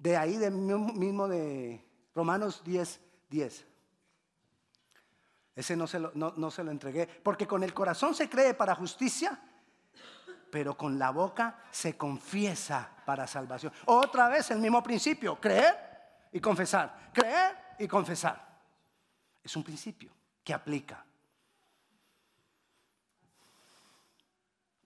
De 0.00 0.16
ahí 0.16 0.36
de 0.36 0.50
mismo 0.50 1.28
de 1.28 1.86
Romanos 2.14 2.62
10, 2.64 3.00
10. 3.30 3.66
Ese 5.54 5.76
no 5.76 5.86
se, 5.86 6.00
lo, 6.00 6.10
no 6.14 6.50
se 6.50 6.64
lo 6.64 6.72
entregué. 6.72 7.06
Porque 7.06 7.46
con 7.46 7.62
el 7.62 7.72
corazón 7.72 8.14
se 8.14 8.28
cree 8.28 8.54
para 8.54 8.74
justicia 8.74 9.40
pero 10.50 10.76
con 10.76 10.98
la 10.98 11.10
boca 11.10 11.62
se 11.70 11.96
confiesa 11.96 12.90
para 13.06 13.26
salvación. 13.26 13.72
Otra 13.86 14.28
vez 14.28 14.50
el 14.50 14.58
mismo 14.58 14.82
principio, 14.82 15.40
creer 15.40 16.28
y 16.32 16.40
confesar, 16.40 17.10
creer 17.12 17.56
y 17.78 17.86
confesar. 17.86 18.60
Es 19.42 19.54
un 19.56 19.62
principio 19.62 20.10
que 20.42 20.52
aplica. 20.52 21.04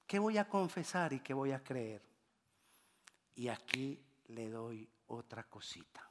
¿Qué 0.07 0.19
voy 0.19 0.39
a 0.39 0.49
confesar 0.49 1.13
y 1.13 1.21
qué 1.21 1.35
voy 1.35 1.53
a 1.53 1.63
creer? 1.63 2.03
Y 3.37 3.49
aquí 3.49 4.01
le 4.29 4.51
doy 4.51 4.89
otra 5.15 5.45
cosita. 5.45 6.09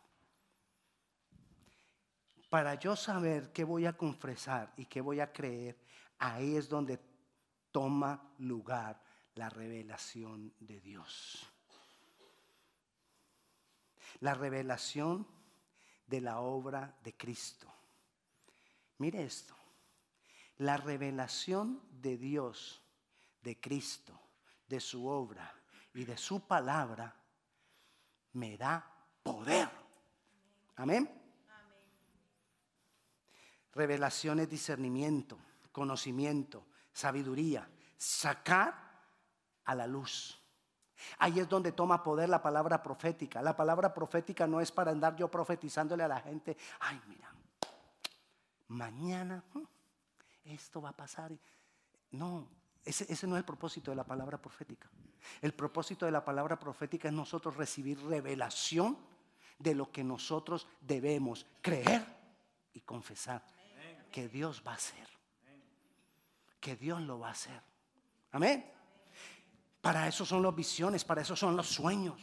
Para 2.49 2.75
yo 2.75 2.95
saber 2.95 3.51
qué 3.51 3.63
voy 3.63 3.85
a 3.85 3.97
confesar 3.97 4.73
y 4.77 4.85
qué 4.85 5.01
voy 5.01 5.19
a 5.19 5.31
creer, 5.31 5.79
ahí 6.19 6.55
es 6.55 6.69
donde 6.69 6.99
toma 7.71 8.33
lugar 8.37 9.01
la 9.35 9.49
revelación 9.49 10.53
de 10.59 10.79
Dios. 10.79 11.49
La 14.19 14.35
revelación 14.35 15.27
de 16.05 16.21
la 16.21 16.39
obra 16.39 16.95
de 17.03 17.17
Cristo. 17.17 17.73
Mire 18.99 19.23
esto. 19.23 19.55
La 20.57 20.77
revelación 20.77 21.81
de 21.89 22.17
Dios, 22.17 22.83
de 23.41 23.59
Cristo, 23.59 24.19
de 24.67 24.79
su 24.79 25.07
obra 25.07 25.51
y 25.93 26.05
de 26.05 26.17
su 26.17 26.45
palabra 26.47 27.15
me 28.33 28.57
da 28.57 28.92
poder. 29.23 29.69
Amén. 30.75 31.09
Revelación 33.73 34.39
es 34.39 34.49
discernimiento, 34.49 35.39
conocimiento, 35.71 36.65
sabiduría, 36.91 37.67
sacar 37.97 38.75
a 39.65 39.73
la 39.73 39.87
luz. 39.87 40.39
Ahí 41.17 41.39
es 41.39 41.49
donde 41.49 41.71
toma 41.71 42.03
poder 42.03 42.29
la 42.29 42.41
palabra 42.41 42.83
profética. 42.83 43.41
La 43.41 43.55
palabra 43.55 43.93
profética 43.93 44.45
no 44.45 44.61
es 44.61 44.71
para 44.71 44.91
andar 44.91 45.15
yo 45.15 45.29
profetizándole 45.29 46.03
a 46.03 46.07
la 46.07 46.19
gente, 46.19 46.55
ay, 46.81 47.01
mira, 47.07 47.33
mañana 48.67 49.43
mm, 49.53 49.63
esto 50.45 50.81
va 50.81 50.89
a 50.89 50.95
pasar. 50.95 51.31
No, 52.11 52.47
ese, 52.85 53.11
ese, 53.11 53.25
no 53.25 53.35
es 53.35 53.39
el 53.39 53.45
propósito 53.45 53.89
de 53.89 53.97
la 53.97 54.03
palabra 54.03 54.37
profética. 54.37 54.87
El 55.41 55.53
propósito 55.53 56.05
de 56.05 56.11
la 56.11 56.23
palabra 56.23 56.59
profética 56.59 57.07
es 57.07 57.13
nosotros 57.13 57.57
recibir 57.57 57.99
revelación 58.05 58.97
de 59.59 59.75
lo 59.75 59.91
que 59.91 60.03
nosotros 60.03 60.67
debemos 60.81 61.45
creer 61.61 62.05
y 62.73 62.81
confesar 62.81 63.43
que 64.11 64.27
Dios 64.27 64.63
va 64.65 64.71
a 64.71 64.75
hacer. 64.75 65.07
Que 66.59 66.75
Dios 66.75 67.01
lo 67.01 67.19
va 67.19 67.29
a 67.29 67.31
hacer. 67.31 67.61
Amén. 68.31 68.71
Para 69.81 70.07
eso 70.07 70.25
son 70.25 70.41
las 70.41 70.55
visiones, 70.55 71.03
para 71.03 71.21
eso 71.21 71.35
son 71.35 71.57
los 71.57 71.67
sueños. 71.67 72.21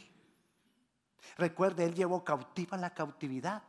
Recuerde, 1.37 1.85
Él 1.85 1.93
llevó 1.93 2.23
cautiva 2.23 2.77
la 2.77 2.93
cautividad 2.93 3.61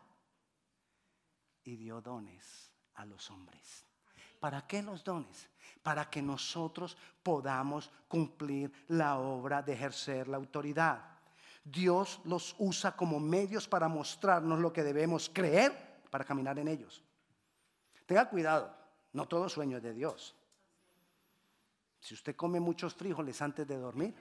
y 1.65 1.77
dio 1.77 2.01
dones 2.01 2.73
a 2.95 3.05
los 3.05 3.31
hombres. 3.31 3.85
¿Para 4.41 4.67
qué 4.67 4.83
los 4.83 5.05
dones? 5.05 5.49
Para 5.83 6.09
que 6.09 6.23
nosotros 6.23 6.97
podamos 7.23 7.91
cumplir 8.09 8.73
la 8.89 9.19
obra 9.19 9.63
de 9.63 9.75
ejercer 9.75 10.27
la 10.27 10.37
autoridad. 10.37 11.21
Dios 11.65 12.21
los 12.25 12.55
usa 12.59 12.97
como 12.97 13.21
medios 13.21 13.69
para 13.69 13.89
mostrarnos 13.89 14.59
lo 14.59 14.73
que 14.73 14.83
debemos 14.83 15.31
creer 15.33 16.01
para 16.11 16.25
caminar 16.25 16.59
en 16.59 16.69
ellos. 16.69 17.03
Tenga 18.07 18.29
cuidado, 18.29 18.75
no 19.13 19.27
todo 19.27 19.49
sueño 19.49 19.77
es 19.77 19.83
de 19.83 19.95
Dios. 19.95 20.35
Si 22.01 22.15
usted 22.15 22.35
come 22.35 22.59
muchos 22.59 22.95
frijoles 22.95 23.41
antes 23.41 23.67
de 23.67 23.77
dormir, 23.77 24.15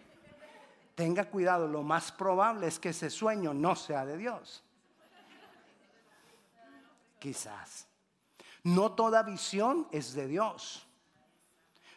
tenga 0.94 1.26
cuidado, 1.26 1.68
lo 1.68 1.82
más 1.82 2.12
probable 2.12 2.68
es 2.68 2.80
que 2.80 2.90
ese 2.90 3.10
sueño 3.10 3.54
no 3.56 3.76
sea 3.76 4.06
de 4.06 4.18
Dios. 4.18 4.64
Quizás. 7.18 7.88
No 8.64 8.92
toda 8.92 9.24
visión 9.24 9.88
es 9.92 10.14
de 10.14 10.28
Dios. 10.28 10.86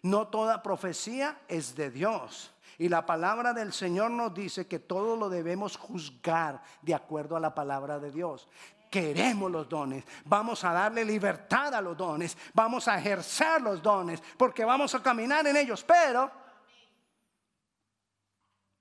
No 0.02 0.28
toda 0.28 0.62
profecía 0.62 1.42
es 1.48 1.74
de 1.76 1.90
Dios. 1.90 2.53
Y 2.78 2.88
la 2.88 3.06
palabra 3.06 3.52
del 3.52 3.72
Señor 3.72 4.10
nos 4.10 4.34
dice 4.34 4.66
que 4.66 4.78
todo 4.78 5.16
lo 5.16 5.28
debemos 5.28 5.76
juzgar 5.76 6.62
de 6.82 6.94
acuerdo 6.94 7.36
a 7.36 7.40
la 7.40 7.54
palabra 7.54 7.98
de 7.98 8.10
Dios. 8.10 8.48
Queremos 8.90 9.50
los 9.50 9.68
dones, 9.68 10.04
vamos 10.24 10.62
a 10.64 10.72
darle 10.72 11.04
libertad 11.04 11.74
a 11.74 11.80
los 11.80 11.96
dones, 11.96 12.36
vamos 12.52 12.86
a 12.86 12.98
ejercer 12.98 13.60
los 13.60 13.82
dones, 13.82 14.22
porque 14.36 14.64
vamos 14.64 14.94
a 14.94 15.02
caminar 15.02 15.46
en 15.46 15.56
ellos, 15.56 15.82
pero 15.82 16.30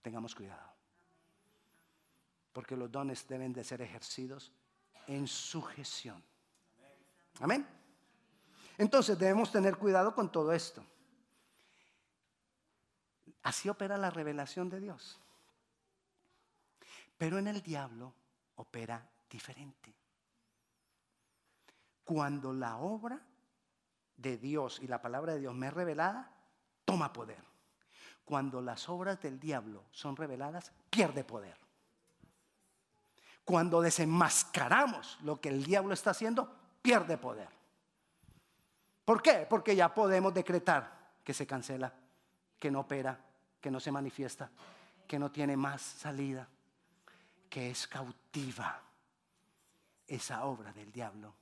tengamos 0.03 0.35
cuidado, 0.35 0.71
porque 2.51 2.77
los 2.77 2.91
dones 2.91 3.27
deben 3.27 3.53
de 3.53 3.63
ser 3.63 3.81
ejercidos 3.81 4.51
en 5.07 5.27
sujeción. 5.27 6.23
Amén. 7.39 7.67
Entonces 8.77 9.17
debemos 9.17 9.51
tener 9.51 9.77
cuidado 9.77 10.13
con 10.13 10.31
todo 10.31 10.51
esto. 10.53 10.83
Así 13.43 13.69
opera 13.69 13.97
la 13.97 14.09
revelación 14.09 14.69
de 14.69 14.79
Dios. 14.79 15.19
Pero 17.17 17.37
en 17.37 17.47
el 17.47 17.61
diablo 17.61 18.13
opera 18.55 19.05
diferente. 19.29 19.93
Cuando 22.03 22.53
la 22.53 22.77
obra 22.77 23.19
de 24.17 24.37
Dios 24.37 24.79
y 24.81 24.87
la 24.87 25.01
palabra 25.01 25.33
de 25.33 25.39
Dios 25.39 25.53
me 25.53 25.67
es 25.67 25.73
revelada, 25.73 26.31
toma 26.85 27.11
poder. 27.13 27.43
Cuando 28.25 28.61
las 28.61 28.87
obras 28.89 29.21
del 29.21 29.39
diablo 29.39 29.83
son 29.91 30.15
reveladas, 30.15 30.71
pierde 30.89 31.23
poder. 31.23 31.57
Cuando 33.43 33.81
desenmascaramos 33.81 35.17
lo 35.21 35.41
que 35.41 35.49
el 35.49 35.63
diablo 35.63 35.93
está 35.93 36.11
haciendo, 36.11 36.55
pierde 36.81 37.17
poder. 37.17 37.49
¿Por 39.03 39.21
qué? 39.21 39.45
Porque 39.49 39.75
ya 39.75 39.93
podemos 39.93 40.33
decretar 40.33 41.13
que 41.23 41.33
se 41.33 41.45
cancela, 41.45 41.93
que 42.57 42.71
no 42.71 42.81
opera, 42.81 43.19
que 43.63 43.71
no 43.71 43.79
se 43.79 43.93
manifiesta, 43.93 44.51
que 45.07 45.17
no 45.17 45.31
tiene 45.31 45.55
más 45.55 45.81
salida, 45.81 46.45
que 47.49 47.69
es 47.69 47.87
cautiva 47.87 48.81
esa 50.05 50.43
obra 50.43 50.73
del 50.73 50.91
diablo. 50.91 51.33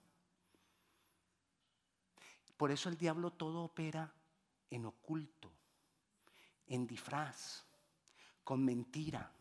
Por 2.55 2.69
eso 2.69 2.89
el 2.89 2.95
diablo 2.95 3.31
todo 3.31 3.63
opera 3.63 4.13
en 4.69 4.85
oculto, 4.85 5.51
en 6.67 6.85
disfraz, 6.85 7.63
con 8.43 8.63
mentira. 8.63 9.31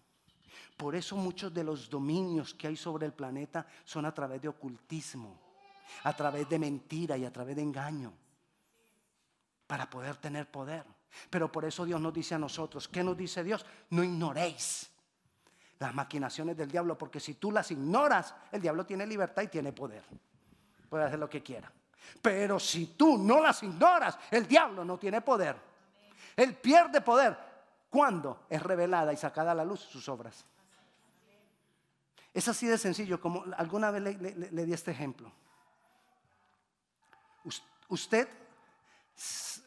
Por 0.78 0.96
eso 0.96 1.16
muchos 1.16 1.52
de 1.52 1.64
los 1.64 1.90
dominios 1.90 2.54
que 2.54 2.68
hay 2.68 2.76
sobre 2.78 3.04
el 3.04 3.12
planeta 3.12 3.66
son 3.84 4.06
a 4.06 4.14
través 4.14 4.40
de 4.40 4.48
ocultismo, 4.48 5.38
a 6.04 6.16
través 6.16 6.48
de 6.48 6.58
mentira 6.58 7.18
y 7.18 7.26
a 7.26 7.32
través 7.32 7.56
de 7.56 7.62
engaño, 7.62 8.14
para 9.66 9.90
poder 9.90 10.16
tener 10.16 10.50
poder. 10.50 10.86
Pero 11.28 11.50
por 11.50 11.64
eso 11.64 11.84
Dios 11.84 12.00
nos 12.00 12.12
dice 12.12 12.34
a 12.34 12.38
nosotros, 12.38 12.88
¿qué 12.88 13.02
nos 13.02 13.16
dice 13.16 13.42
Dios? 13.42 13.64
No 13.90 14.02
ignoréis 14.02 14.90
las 15.78 15.94
maquinaciones 15.94 16.56
del 16.56 16.70
diablo, 16.70 16.96
porque 16.96 17.20
si 17.20 17.34
tú 17.34 17.50
las 17.50 17.70
ignoras, 17.70 18.34
el 18.52 18.60
diablo 18.60 18.84
tiene 18.84 19.06
libertad 19.06 19.42
y 19.42 19.48
tiene 19.48 19.72
poder. 19.72 20.04
Puede 20.88 21.04
hacer 21.04 21.18
lo 21.18 21.28
que 21.28 21.42
quiera. 21.42 21.72
Pero 22.20 22.58
si 22.58 22.86
tú 22.86 23.18
no 23.18 23.40
las 23.40 23.62
ignoras, 23.62 24.18
el 24.30 24.46
diablo 24.46 24.84
no 24.84 24.98
tiene 24.98 25.20
poder. 25.20 25.56
Él 26.36 26.54
pierde 26.56 27.00
poder 27.00 27.36
cuando 27.88 28.44
es 28.48 28.62
revelada 28.62 29.12
y 29.12 29.16
sacada 29.16 29.52
a 29.52 29.54
la 29.54 29.64
luz 29.64 29.80
sus 29.80 30.08
obras. 30.08 30.44
Es 32.32 32.46
así 32.46 32.66
de 32.66 32.78
sencillo, 32.78 33.20
como 33.20 33.44
alguna 33.56 33.90
vez 33.90 34.02
le, 34.02 34.64
di 34.64 34.72
este 34.72 34.92
ejemplo. 34.92 35.32
Usted 37.88 38.28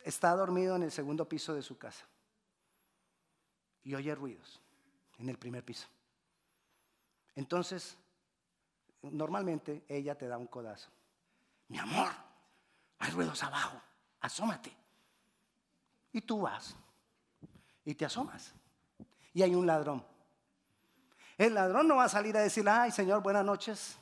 está 0.04 0.36
dormido 0.36 0.76
en 0.76 0.84
el 0.84 0.92
segundo 0.92 1.28
piso 1.28 1.54
de 1.54 1.62
su 1.62 1.78
casa 1.78 2.06
y 3.84 3.96
oye 3.96 4.14
ruidos 4.16 4.62
en 5.18 5.30
el 5.30 5.38
primer 5.38 5.64
piso. 5.64 5.88
Entonces, 7.36 7.98
normalmente 9.02 9.84
ella 9.88 10.16
te 10.16 10.28
da 10.28 10.38
un 10.38 10.48
codazo. 10.48 10.90
Mi 11.68 11.78
amor, 11.78 12.12
hay 13.00 13.12
ruidos 13.12 13.44
abajo, 13.44 13.82
asómate. 14.22 14.76
Y 16.12 16.22
tú 16.22 16.42
vas 16.42 16.76
y 17.86 17.96
te 17.96 18.06
asomas. 18.06 18.54
Y 19.34 19.42
hay 19.42 19.56
un 19.56 19.66
ladrón. 19.66 20.06
El 21.38 21.56
ladrón 21.56 21.88
no 21.88 21.96
va 21.96 22.06
a 22.06 22.10
salir 22.10 22.38
a 22.38 22.42
decir, 22.42 22.68
ay 22.70 22.92
Señor, 22.92 23.22
buenas 23.22 23.44
noches. 23.44 23.98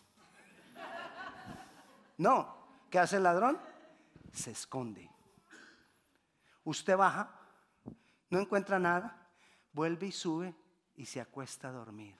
No, 2.18 2.56
¿qué 2.90 3.00
hace 3.00 3.18
el 3.18 3.24
ladrón? 3.24 3.60
Se 4.32 4.52
esconde. 4.52 5.11
Usted 6.64 6.96
baja, 6.96 7.32
no 8.30 8.40
encuentra 8.40 8.80
nada, 8.80 9.30
vuelve 9.74 10.08
y 10.08 10.12
sube 10.12 10.56
y 10.96 11.06
se 11.06 11.22
acuesta 11.22 11.70
a 11.70 11.72
dormir. 11.72 12.16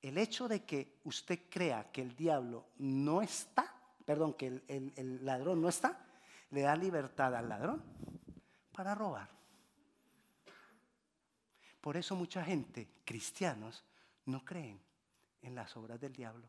El 0.00 0.18
hecho 0.18 0.48
de 0.48 0.64
que 0.64 0.98
usted 1.04 1.48
crea 1.48 1.90
que 1.92 2.02
el 2.02 2.16
diablo 2.16 2.66
no 2.78 3.22
está, 3.22 3.72
perdón, 4.04 4.34
que 4.34 4.62
el, 4.66 5.24
ladrón 5.24 5.62
no 5.62 5.68
está, 5.68 6.04
le 6.50 6.62
da 6.62 6.74
libertad 6.74 7.34
al 7.36 7.48
ladrón 7.48 7.82
para 8.72 8.94
robar. 8.94 9.30
Por 11.80 11.96
eso 11.96 12.16
mucha 12.16 12.44
gente, 12.44 12.88
cristianos, 13.04 13.84
no 14.26 14.44
creen 14.44 14.80
en 15.42 15.54
las 15.54 15.76
obras 15.76 16.00
del 16.00 16.12
diablo. 16.12 16.48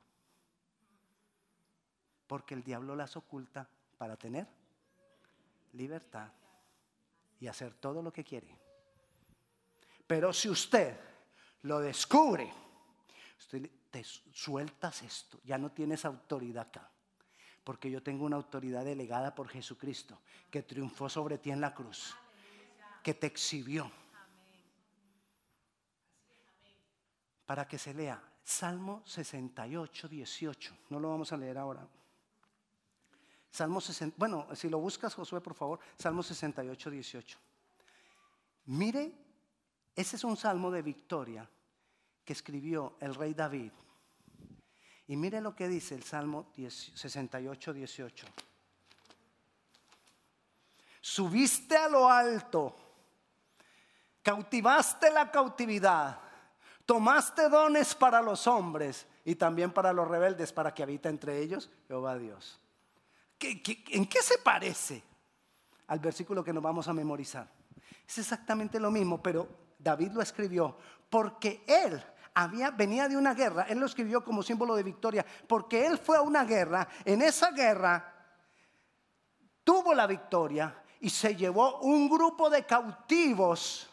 Porque 2.25 2.55
el 2.55 2.63
diablo 2.63 2.95
las 2.95 3.15
oculta 3.15 3.69
para 3.97 4.17
tener 4.17 4.47
libertad 5.73 6.31
y 7.39 7.47
hacer 7.47 7.73
todo 7.75 8.01
lo 8.01 8.11
que 8.11 8.23
quiere. 8.23 8.57
Pero 10.07 10.33
si 10.33 10.49
usted 10.49 10.97
lo 11.63 11.79
descubre, 11.79 12.51
usted 13.37 13.69
te 13.89 14.03
sueltas 14.03 15.01
esto, 15.01 15.39
ya 15.43 15.57
no 15.57 15.71
tienes 15.71 16.05
autoridad 16.05 16.67
acá. 16.67 16.89
Porque 17.63 17.89
yo 17.89 18.03
tengo 18.03 18.25
una 18.25 18.35
autoridad 18.35 18.83
delegada 18.83 19.33
por 19.33 19.47
Jesucristo, 19.47 20.19
que 20.49 20.63
triunfó 20.63 21.07
sobre 21.07 21.37
ti 21.37 21.51
en 21.51 21.61
la 21.61 21.73
cruz, 21.73 22.13
que 23.01 23.13
te 23.13 23.27
exhibió. 23.27 23.89
Para 27.45 27.67
que 27.67 27.77
se 27.77 27.93
lea 27.93 28.21
Salmo 28.43 29.01
68, 29.05 30.07
18. 30.09 30.77
No 30.89 30.99
lo 30.99 31.09
vamos 31.09 31.31
a 31.31 31.37
leer 31.37 31.57
ahora. 31.57 31.87
Salmo 33.53 33.79
60, 33.79 34.15
bueno, 34.17 34.47
si 34.55 34.67
lo 34.67 34.79
buscas, 34.79 35.13
Josué, 35.13 35.39
por 35.39 35.53
favor, 35.53 35.79
Salmo 35.95 36.23
68, 36.23 36.89
18. 36.89 37.37
Mire, 38.65 39.11
ese 39.95 40.15
es 40.15 40.23
un 40.23 40.35
salmo 40.35 40.71
de 40.71 40.81
victoria 40.81 41.47
que 42.25 42.33
escribió 42.33 42.95
el 42.99 43.13
rey 43.13 43.35
David. 43.35 43.71
Y 45.05 45.15
mire 45.15 45.39
lo 45.39 45.55
que 45.55 45.67
dice 45.67 45.93
el 45.93 46.01
Salmo 46.01 46.51
68, 46.55 47.73
18. 47.73 48.25
Subiste 50.99 51.77
a 51.77 51.87
lo 51.87 52.09
alto, 52.09 52.75
cautivaste 54.23 55.11
la 55.11 55.29
cautividad, 55.29 56.19
tomaste 56.87 57.49
dones 57.49 57.93
para 57.93 58.19
los 58.19 58.47
hombres 58.47 59.05
y 59.23 59.35
también 59.35 59.71
para 59.71 59.93
los 59.93 60.07
rebeldes, 60.07 60.51
para 60.51 60.73
que 60.73 60.81
habita 60.81 61.09
entre 61.09 61.37
ellos 61.37 61.69
Jehová 61.87 62.17
Dios 62.17 62.62
en 63.49 64.05
qué 64.05 64.21
se 64.21 64.37
parece 64.37 65.03
al 65.87 65.99
versículo 65.99 66.43
que 66.43 66.53
nos 66.53 66.63
vamos 66.63 66.87
a 66.87 66.93
memorizar? 66.93 67.47
Es 68.07 68.17
exactamente 68.17 68.79
lo 68.79 68.91
mismo, 68.91 69.21
pero 69.21 69.47
David 69.79 70.11
lo 70.11 70.21
escribió 70.21 70.77
porque 71.09 71.63
él 71.67 72.03
había, 72.33 72.71
venía 72.71 73.07
de 73.07 73.17
una 73.17 73.33
guerra, 73.33 73.63
él 73.69 73.79
lo 73.79 73.85
escribió 73.85 74.23
como 74.23 74.41
símbolo 74.41 74.75
de 74.75 74.83
victoria, 74.83 75.25
porque 75.47 75.85
él 75.85 75.97
fue 75.97 76.17
a 76.17 76.21
una 76.21 76.43
guerra, 76.43 76.87
en 77.05 77.21
esa 77.21 77.51
guerra 77.51 78.13
tuvo 79.63 79.93
la 79.93 80.07
victoria 80.07 80.83
y 80.99 81.09
se 81.09 81.35
llevó 81.35 81.79
un 81.79 82.09
grupo 82.09 82.49
de 82.49 82.65
cautivos 82.65 83.89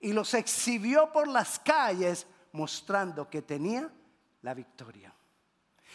y 0.00 0.12
los 0.12 0.34
exhibió 0.34 1.10
por 1.12 1.28
las 1.28 1.58
calles 1.58 2.26
mostrando 2.52 3.28
que 3.28 3.42
tenía 3.42 3.90
la 4.42 4.54
victoria. 4.54 5.14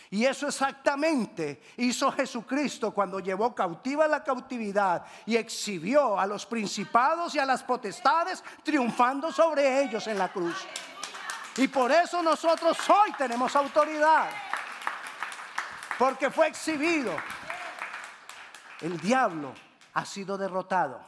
Y 0.09 0.25
eso 0.25 0.47
exactamente 0.47 1.61
hizo 1.77 2.11
Jesucristo 2.11 2.91
cuando 2.91 3.19
llevó 3.19 3.53
cautiva 3.53 4.07
la 4.07 4.23
cautividad 4.23 5.05
y 5.25 5.35
exhibió 5.35 6.17
a 6.17 6.25
los 6.25 6.45
principados 6.45 7.35
y 7.35 7.39
a 7.39 7.45
las 7.45 7.61
potestades 7.63 8.43
triunfando 8.63 9.31
sobre 9.31 9.83
ellos 9.83 10.07
en 10.07 10.17
la 10.17 10.31
cruz. 10.31 10.55
Y 11.57 11.67
por 11.67 11.91
eso 11.91 12.21
nosotros 12.21 12.77
hoy 12.89 13.11
tenemos 13.17 13.55
autoridad. 13.55 14.29
Porque 15.97 16.29
fue 16.29 16.47
exhibido. 16.47 17.13
El 18.79 18.99
diablo 18.99 19.53
ha 19.93 20.05
sido 20.05 20.37
derrotado. 20.37 21.01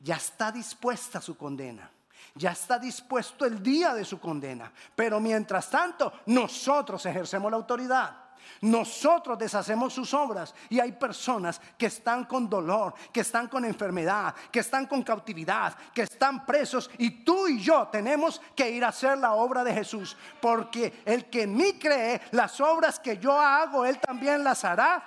Ya 0.00 0.16
está 0.16 0.52
dispuesta 0.52 1.20
su 1.20 1.36
condena. 1.36 1.90
Ya 2.34 2.50
está 2.50 2.78
dispuesto 2.78 3.44
el 3.44 3.62
día 3.62 3.94
de 3.94 4.04
su 4.04 4.18
condena. 4.18 4.72
Pero 4.96 5.20
mientras 5.20 5.70
tanto, 5.70 6.12
nosotros 6.26 7.04
ejercemos 7.06 7.50
la 7.50 7.56
autoridad. 7.56 8.24
Nosotros 8.60 9.38
deshacemos 9.38 9.92
sus 9.92 10.12
obras 10.14 10.54
y 10.68 10.80
hay 10.80 10.92
personas 10.92 11.60
que 11.78 11.86
están 11.86 12.24
con 12.24 12.48
dolor, 12.48 12.94
que 13.12 13.20
están 13.20 13.48
con 13.48 13.64
enfermedad, 13.64 14.34
que 14.50 14.60
están 14.60 14.86
con 14.86 15.02
cautividad, 15.02 15.74
que 15.94 16.02
están 16.02 16.44
presos 16.44 16.90
y 16.98 17.24
tú 17.24 17.48
y 17.48 17.60
yo 17.60 17.88
tenemos 17.88 18.40
que 18.54 18.70
ir 18.70 18.84
a 18.84 18.88
hacer 18.88 19.18
la 19.18 19.32
obra 19.32 19.64
de 19.64 19.72
Jesús, 19.72 20.16
porque 20.40 21.02
el 21.04 21.26
que 21.26 21.42
en 21.42 21.56
mí 21.56 21.74
cree, 21.78 22.20
las 22.32 22.60
obras 22.60 22.98
que 22.98 23.18
yo 23.18 23.38
hago, 23.38 23.84
él 23.84 23.98
también 23.98 24.44
las 24.44 24.64
hará, 24.64 25.02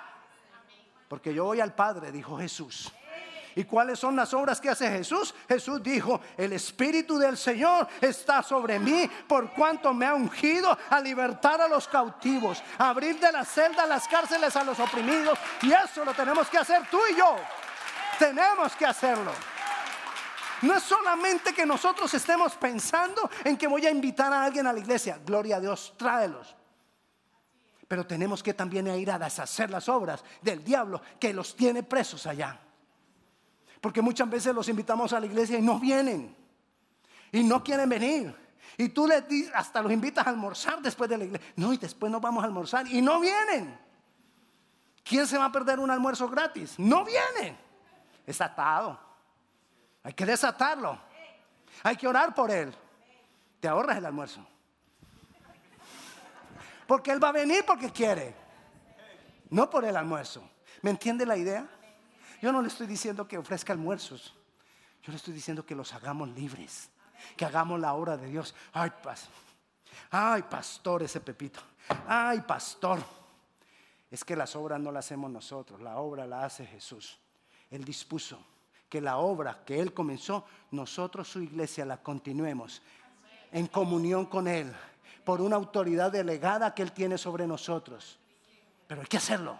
porque 1.08 1.32
yo 1.32 1.44
voy 1.44 1.60
al 1.60 1.74
Padre, 1.74 2.12
dijo 2.12 2.38
Jesús. 2.38 2.92
¿Y 3.58 3.64
cuáles 3.64 3.98
son 3.98 4.14
las 4.14 4.32
obras 4.34 4.60
que 4.60 4.70
hace 4.70 4.88
Jesús? 4.88 5.34
Jesús 5.48 5.82
dijo, 5.82 6.20
el 6.36 6.52
Espíritu 6.52 7.18
del 7.18 7.36
Señor 7.36 7.88
está 8.00 8.40
sobre 8.40 8.78
mí 8.78 9.10
por 9.26 9.50
cuanto 9.50 9.92
me 9.92 10.06
ha 10.06 10.14
ungido 10.14 10.78
a 10.88 11.00
libertar 11.00 11.60
a 11.60 11.66
los 11.66 11.88
cautivos, 11.88 12.62
a 12.78 12.90
abrir 12.90 13.18
de 13.18 13.32
la 13.32 13.44
celda 13.44 13.84
las 13.84 14.06
cárceles 14.06 14.54
a 14.54 14.62
los 14.62 14.78
oprimidos. 14.78 15.36
Y 15.62 15.72
eso 15.72 16.04
lo 16.04 16.14
tenemos 16.14 16.46
que 16.48 16.58
hacer 16.58 16.82
tú 16.88 17.00
y 17.10 17.16
yo. 17.16 17.34
Tenemos 18.16 18.76
que 18.76 18.86
hacerlo. 18.86 19.32
No 20.62 20.76
es 20.76 20.84
solamente 20.84 21.52
que 21.52 21.66
nosotros 21.66 22.14
estemos 22.14 22.54
pensando 22.54 23.28
en 23.42 23.56
que 23.56 23.66
voy 23.66 23.84
a 23.86 23.90
invitar 23.90 24.32
a 24.32 24.44
alguien 24.44 24.68
a 24.68 24.72
la 24.72 24.78
iglesia. 24.78 25.18
Gloria 25.26 25.56
a 25.56 25.60
Dios, 25.60 25.94
tráelos. 25.96 26.54
Pero 27.88 28.06
tenemos 28.06 28.40
que 28.40 28.54
también 28.54 28.86
ir 28.86 29.10
a 29.10 29.18
deshacer 29.18 29.68
las 29.68 29.88
obras 29.88 30.22
del 30.42 30.62
diablo 30.62 31.02
que 31.18 31.34
los 31.34 31.56
tiene 31.56 31.82
presos 31.82 32.24
allá. 32.24 32.60
Porque 33.80 34.02
muchas 34.02 34.28
veces 34.28 34.54
los 34.54 34.68
invitamos 34.68 35.12
a 35.12 35.20
la 35.20 35.26
iglesia 35.26 35.58
y 35.58 35.62
no 35.62 35.78
vienen. 35.78 36.34
Y 37.32 37.42
no 37.42 37.62
quieren 37.62 37.88
venir. 37.88 38.34
Y 38.76 38.88
tú 38.90 39.06
les 39.06 39.26
dices, 39.28 39.52
hasta 39.54 39.82
los 39.82 39.90
invitas 39.90 40.26
a 40.26 40.30
almorzar 40.30 40.80
después 40.80 41.10
de 41.10 41.18
la 41.18 41.24
iglesia. 41.24 41.52
No, 41.56 41.72
y 41.72 41.76
después 41.76 42.10
nos 42.10 42.20
vamos 42.20 42.42
a 42.42 42.46
almorzar 42.46 42.86
y 42.86 43.02
no 43.02 43.20
vienen. 43.20 43.78
¿Quién 45.04 45.26
se 45.26 45.38
va 45.38 45.46
a 45.46 45.52
perder 45.52 45.78
un 45.80 45.90
almuerzo 45.90 46.28
gratis? 46.28 46.78
No 46.78 47.04
vienen. 47.04 47.58
Está 48.26 48.46
atado. 48.46 48.98
Hay 50.02 50.12
que 50.12 50.26
desatarlo. 50.26 50.98
Hay 51.82 51.96
que 51.96 52.06
orar 52.06 52.34
por 52.34 52.50
él. 52.50 52.74
Te 53.60 53.68
ahorras 53.68 53.96
el 53.96 54.06
almuerzo. 54.06 54.46
Porque 56.86 57.10
él 57.10 57.22
va 57.22 57.28
a 57.28 57.32
venir 57.32 57.64
porque 57.66 57.90
quiere. 57.90 58.34
No 59.50 59.68
por 59.68 59.84
el 59.84 59.96
almuerzo. 59.96 60.48
¿Me 60.82 60.90
entiende 60.90 61.26
la 61.26 61.36
idea? 61.36 61.66
Yo 62.40 62.52
no 62.52 62.62
le 62.62 62.68
estoy 62.68 62.86
diciendo 62.86 63.26
que 63.26 63.38
ofrezca 63.38 63.72
almuerzos. 63.72 64.34
Yo 65.02 65.12
le 65.12 65.16
estoy 65.16 65.34
diciendo 65.34 65.64
que 65.64 65.74
los 65.74 65.92
hagamos 65.92 66.28
libres. 66.30 66.90
Que 67.36 67.44
hagamos 67.44 67.80
la 67.80 67.94
obra 67.94 68.16
de 68.16 68.28
Dios. 68.28 68.54
Ay, 68.72 68.90
pas, 69.02 69.28
ay, 70.10 70.42
pastor, 70.42 71.02
ese 71.02 71.20
Pepito. 71.20 71.60
Ay, 72.06 72.40
pastor. 72.40 73.02
Es 74.10 74.24
que 74.24 74.36
las 74.36 74.54
obras 74.56 74.80
no 74.80 74.92
las 74.92 75.06
hacemos 75.06 75.30
nosotros. 75.30 75.80
La 75.80 75.98
obra 75.98 76.26
la 76.26 76.44
hace 76.44 76.64
Jesús. 76.64 77.18
Él 77.70 77.84
dispuso 77.84 78.38
que 78.88 79.00
la 79.00 79.18
obra 79.18 79.62
que 79.66 79.80
Él 79.80 79.92
comenzó, 79.92 80.46
nosotros, 80.70 81.28
su 81.28 81.42
iglesia, 81.42 81.84
la 81.84 81.98
continuemos 81.98 82.82
en 83.52 83.66
comunión 83.66 84.26
con 84.26 84.48
Él, 84.48 84.72
por 85.24 85.40
una 85.40 85.56
autoridad 85.56 86.12
delegada 86.12 86.74
que 86.74 86.82
Él 86.82 86.92
tiene 86.92 87.18
sobre 87.18 87.46
nosotros. 87.46 88.18
Pero 88.86 89.02
hay 89.02 89.06
que 89.06 89.18
hacerlo. 89.18 89.58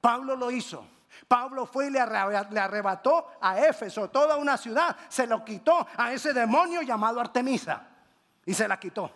Pablo 0.00 0.36
lo 0.36 0.50
hizo. 0.50 0.84
Pablo 1.28 1.66
fue 1.66 1.86
y 1.86 1.90
le 1.90 2.00
arrebató 2.00 3.32
a 3.40 3.58
Éfeso, 3.60 4.10
toda 4.10 4.36
una 4.36 4.56
ciudad, 4.56 4.96
se 5.08 5.26
lo 5.26 5.44
quitó 5.44 5.86
a 5.96 6.12
ese 6.12 6.32
demonio 6.32 6.82
llamado 6.82 7.20
Artemisa 7.20 7.88
y 8.44 8.54
se 8.54 8.66
la 8.68 8.78
quitó. 8.78 9.10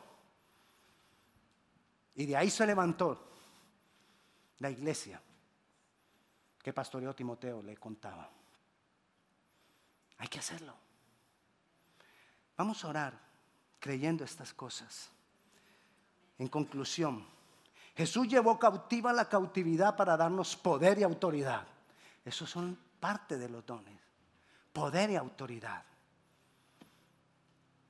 Y 2.15 2.27
de 2.27 2.37
ahí 2.37 2.51
se 2.51 2.67
levantó 2.67 3.27
la 4.59 4.71
iglesia 4.71 5.21
que 6.63 6.73
pastoreó 6.73 7.15
Timoteo 7.15 7.63
le 7.63 7.77
contaba. 7.77 8.29
Hay 10.19 10.29
que 10.29 10.39
hacerlo. 10.39 10.75
Vamos 12.57 12.83
a 12.85 12.89
orar 12.89 13.19
creyendo 13.79 14.25
estas 14.25 14.55
cosas. 14.55 15.11
En 16.39 16.49
conclusión, 16.49 17.25
Jesús 17.95 18.29
llevó 18.29 18.59
cautiva 18.59 19.13
la 19.13 19.29
cautividad 19.29 19.95
para 19.97 20.17
darnos 20.17 20.57
poder 20.57 20.99
y 20.99 21.03
autoridad. 21.03 21.67
Esos 22.27 22.51
son 22.51 22.77
parte 22.99 23.39
de 23.39 23.49
los 23.49 23.65
dones. 23.65 24.01
Poder 24.73 25.11
y 25.11 25.17
autoridad. 25.17 25.85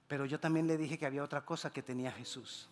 Pero 0.06 0.26
yo 0.26 0.38
también 0.38 0.66
le 0.66 0.76
dije 0.76 0.98
que 0.98 1.06
había 1.06 1.24
otra 1.24 1.44
cosa 1.44 1.72
que 1.72 1.82
tenía 1.82 2.12
Jesús. 2.12 2.68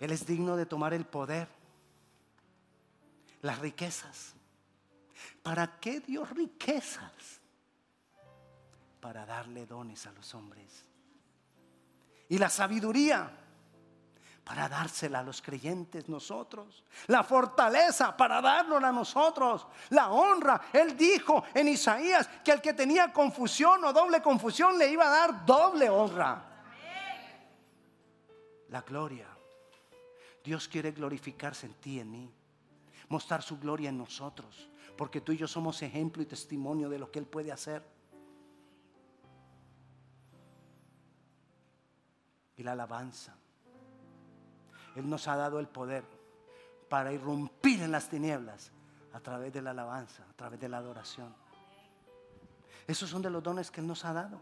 Él 0.00 0.10
es 0.10 0.26
digno 0.26 0.56
de 0.56 0.66
tomar 0.66 0.92
el 0.92 1.06
poder, 1.06 1.48
las 3.42 3.60
riquezas. 3.60 4.34
¿Para 5.42 5.78
qué 5.78 6.00
dio 6.00 6.24
riquezas? 6.24 7.40
Para 9.00 9.24
darle 9.24 9.66
dones 9.66 10.04
a 10.06 10.12
los 10.12 10.34
hombres. 10.34 10.84
Y 12.28 12.38
la 12.38 12.50
sabiduría 12.50 13.47
para 14.48 14.66
dársela 14.66 15.18
a 15.18 15.22
los 15.22 15.42
creyentes 15.42 16.08
nosotros. 16.08 16.82
La 17.08 17.22
fortaleza 17.22 18.16
para 18.16 18.40
dárnosla 18.40 18.88
a 18.88 18.92
nosotros. 18.92 19.66
La 19.90 20.08
honra. 20.08 20.70
Él 20.72 20.96
dijo 20.96 21.44
en 21.52 21.68
Isaías 21.68 22.26
que 22.42 22.52
el 22.52 22.62
que 22.62 22.72
tenía 22.72 23.12
confusión 23.12 23.84
o 23.84 23.92
doble 23.92 24.22
confusión 24.22 24.78
le 24.78 24.90
iba 24.90 25.06
a 25.06 25.10
dar 25.10 25.44
doble 25.44 25.90
honra. 25.90 26.42
La 28.70 28.80
gloria. 28.80 29.28
Dios 30.42 30.66
quiere 30.66 30.92
glorificarse 30.92 31.66
en 31.66 31.74
ti 31.74 32.00
en 32.00 32.10
mí. 32.10 32.32
Mostrar 33.10 33.42
su 33.42 33.58
gloria 33.58 33.90
en 33.90 33.98
nosotros. 33.98 34.70
Porque 34.96 35.20
tú 35.20 35.32
y 35.32 35.36
yo 35.36 35.46
somos 35.46 35.82
ejemplo 35.82 36.22
y 36.22 36.26
testimonio 36.26 36.88
de 36.88 36.98
lo 36.98 37.10
que 37.10 37.18
Él 37.18 37.26
puede 37.26 37.52
hacer. 37.52 37.86
Y 42.56 42.62
la 42.62 42.72
alabanza 42.72 43.36
él 45.00 45.08
nos 45.08 45.28
ha 45.28 45.36
dado 45.36 45.60
el 45.60 45.68
poder 45.68 46.04
para 46.88 47.12
irrumpir 47.12 47.82
en 47.82 47.92
las 47.92 48.08
tinieblas 48.08 48.72
a 49.12 49.20
través 49.20 49.52
de 49.52 49.62
la 49.62 49.70
alabanza, 49.70 50.22
a 50.28 50.32
través 50.34 50.60
de 50.60 50.68
la 50.68 50.78
adoración. 50.78 51.34
Esos 52.86 53.10
son 53.10 53.20
de 53.22 53.30
los 53.30 53.42
dones 53.42 53.70
que 53.70 53.80
Él 53.80 53.86
nos 53.86 54.04
ha 54.04 54.12
dado. 54.12 54.40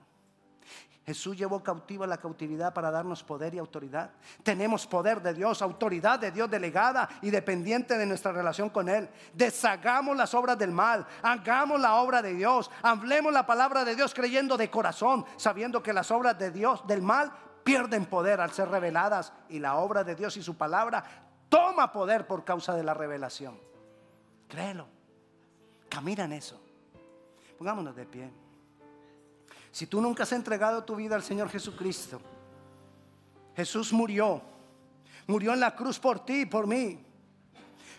Jesús 1.04 1.36
llevó 1.36 1.62
cautiva 1.62 2.04
la 2.04 2.16
cautividad 2.16 2.74
para 2.74 2.90
darnos 2.90 3.22
poder 3.22 3.54
y 3.54 3.58
autoridad. 3.58 4.10
Tenemos 4.42 4.88
poder 4.88 5.22
de 5.22 5.34
Dios, 5.34 5.62
autoridad 5.62 6.18
de 6.18 6.32
Dios 6.32 6.50
delegada 6.50 7.08
y 7.22 7.30
dependiente 7.30 7.96
de 7.96 8.06
nuestra 8.06 8.32
relación 8.32 8.70
con 8.70 8.88
Él. 8.88 9.08
Deshagamos 9.32 10.16
las 10.16 10.34
obras 10.34 10.58
del 10.58 10.72
mal, 10.72 11.06
hagamos 11.22 11.80
la 11.80 11.94
obra 11.94 12.22
de 12.22 12.34
Dios, 12.34 12.72
hablemos 12.82 13.32
la 13.32 13.46
palabra 13.46 13.84
de 13.84 13.94
Dios 13.94 14.12
creyendo 14.14 14.56
de 14.56 14.68
corazón, 14.68 15.24
sabiendo 15.36 15.80
que 15.80 15.92
las 15.92 16.10
obras 16.10 16.36
de 16.40 16.50
Dios 16.50 16.84
del 16.88 17.02
mal 17.02 17.32
pierden 17.66 18.06
poder 18.06 18.40
al 18.40 18.52
ser 18.52 18.68
reveladas 18.68 19.32
y 19.48 19.58
la 19.58 19.74
obra 19.78 20.04
de 20.04 20.14
Dios 20.14 20.36
y 20.36 20.42
su 20.42 20.56
palabra 20.56 21.02
toma 21.48 21.90
poder 21.90 22.24
por 22.24 22.44
causa 22.44 22.76
de 22.76 22.84
la 22.84 22.94
revelación. 22.94 23.58
Créelo. 24.46 24.86
Camina 25.88 26.26
en 26.26 26.34
eso. 26.34 26.60
Pongámonos 27.58 27.96
de 27.96 28.06
pie. 28.06 28.30
Si 29.72 29.88
tú 29.88 30.00
nunca 30.00 30.22
has 30.22 30.30
entregado 30.30 30.84
tu 30.84 30.94
vida 30.94 31.16
al 31.16 31.24
Señor 31.24 31.48
Jesucristo, 31.48 32.20
Jesús 33.56 33.92
murió. 33.92 34.40
Murió 35.26 35.52
en 35.52 35.58
la 35.58 35.74
cruz 35.74 35.98
por 35.98 36.24
ti 36.24 36.42
y 36.42 36.46
por 36.46 36.68
mí. 36.68 37.04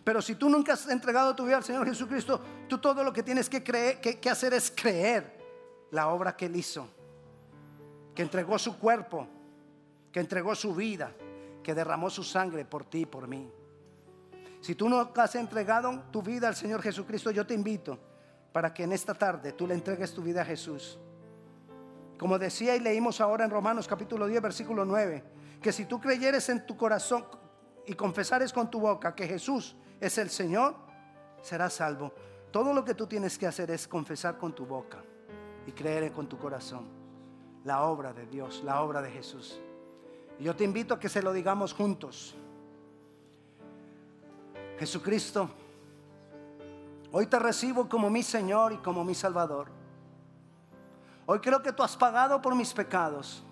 Pero 0.01 0.21
si 0.21 0.35
tú 0.35 0.47
nunca 0.47 0.73
has 0.73 0.87
entregado 0.87 1.35
tu 1.35 1.43
vida 1.43 1.57
al 1.57 1.65
Señor 1.65 1.85
Jesucristo, 1.85 2.39
tú 2.69 2.77
todo 2.77 3.03
lo 3.03 3.11
que 3.11 3.21
tienes 3.21 3.49
que, 3.49 3.61
creer, 3.61 3.99
que 3.99 4.29
hacer 4.29 4.53
es 4.53 4.71
creer 4.71 5.37
la 5.91 6.07
obra 6.07 6.37
que 6.37 6.45
Él 6.45 6.55
hizo. 6.55 6.87
Que 8.15 8.21
entregó 8.21 8.57
su 8.57 8.79
cuerpo 8.79 9.27
que 10.17 10.21
entregó 10.21 10.55
su 10.55 10.73
vida, 10.73 11.11
que 11.61 11.75
derramó 11.75 12.09
su 12.09 12.23
sangre 12.23 12.65
por 12.65 12.85
ti 12.85 13.01
y 13.01 13.05
por 13.05 13.27
mí. 13.27 13.51
Si 14.61 14.73
tú 14.73 14.89
no 14.89 15.11
has 15.15 15.35
entregado 15.35 16.05
tu 16.09 16.23
vida 16.23 16.47
al 16.47 16.55
Señor 16.55 16.81
Jesucristo, 16.81 17.29
yo 17.29 17.45
te 17.45 17.53
invito 17.53 17.99
para 18.51 18.73
que 18.73 18.81
en 18.81 18.93
esta 18.93 19.13
tarde 19.13 19.51
tú 19.51 19.67
le 19.67 19.75
entregues 19.75 20.11
tu 20.15 20.23
vida 20.23 20.41
a 20.41 20.45
Jesús 20.45 20.97
Como 22.17 22.39
decía 22.39 22.75
y 22.75 22.79
leímos 22.79 23.21
ahora 23.21 23.45
en 23.45 23.51
Romanos 23.51 23.87
capítulo 23.87 24.25
10, 24.25 24.41
versículo 24.41 24.85
9, 24.85 25.23
que 25.61 25.71
si 25.71 25.85
tú 25.85 26.01
creyeres 26.01 26.49
en 26.49 26.65
tu 26.65 26.75
corazón 26.75 27.23
y 27.85 27.93
confesares 27.93 28.51
con 28.51 28.71
tu 28.71 28.79
boca 28.79 29.13
que 29.13 29.27
Jesús 29.27 29.75
es 30.01 30.17
el 30.17 30.31
Señor, 30.31 30.77
serás 31.43 31.73
salvo. 31.73 32.11
Todo 32.49 32.73
lo 32.73 32.83
que 32.83 32.95
tú 32.95 33.05
tienes 33.05 33.37
que 33.37 33.45
hacer 33.45 33.69
es 33.69 33.87
confesar 33.87 34.39
con 34.39 34.55
tu 34.55 34.65
boca 34.65 34.97
y 35.67 35.73
creer 35.73 36.11
con 36.11 36.27
tu 36.27 36.39
corazón 36.39 36.87
la 37.65 37.83
obra 37.83 38.13
de 38.13 38.25
Dios, 38.25 38.63
la 38.65 38.81
obra 38.81 39.03
de 39.03 39.11
Jesús. 39.11 39.61
Yo 40.39 40.55
te 40.55 40.63
invito 40.63 40.93
a 40.93 40.99
que 40.99 41.09
se 41.09 41.21
lo 41.21 41.33
digamos 41.33 41.73
juntos. 41.73 42.35
Jesucristo, 44.77 45.49
hoy 47.11 47.25
te 47.25 47.39
recibo 47.39 47.89
como 47.89 48.09
mi 48.09 48.21
Señor 48.21 48.73
y 48.73 48.77
como 48.77 49.03
mi 49.03 49.15
Salvador. 49.15 49.67
Hoy 51.25 51.39
creo 51.39 51.61
que 51.63 51.73
tú 51.73 51.81
has 51.81 51.97
pagado 51.97 52.41
por 52.41 52.55
mis 52.55 52.71
pecados. 52.71 53.43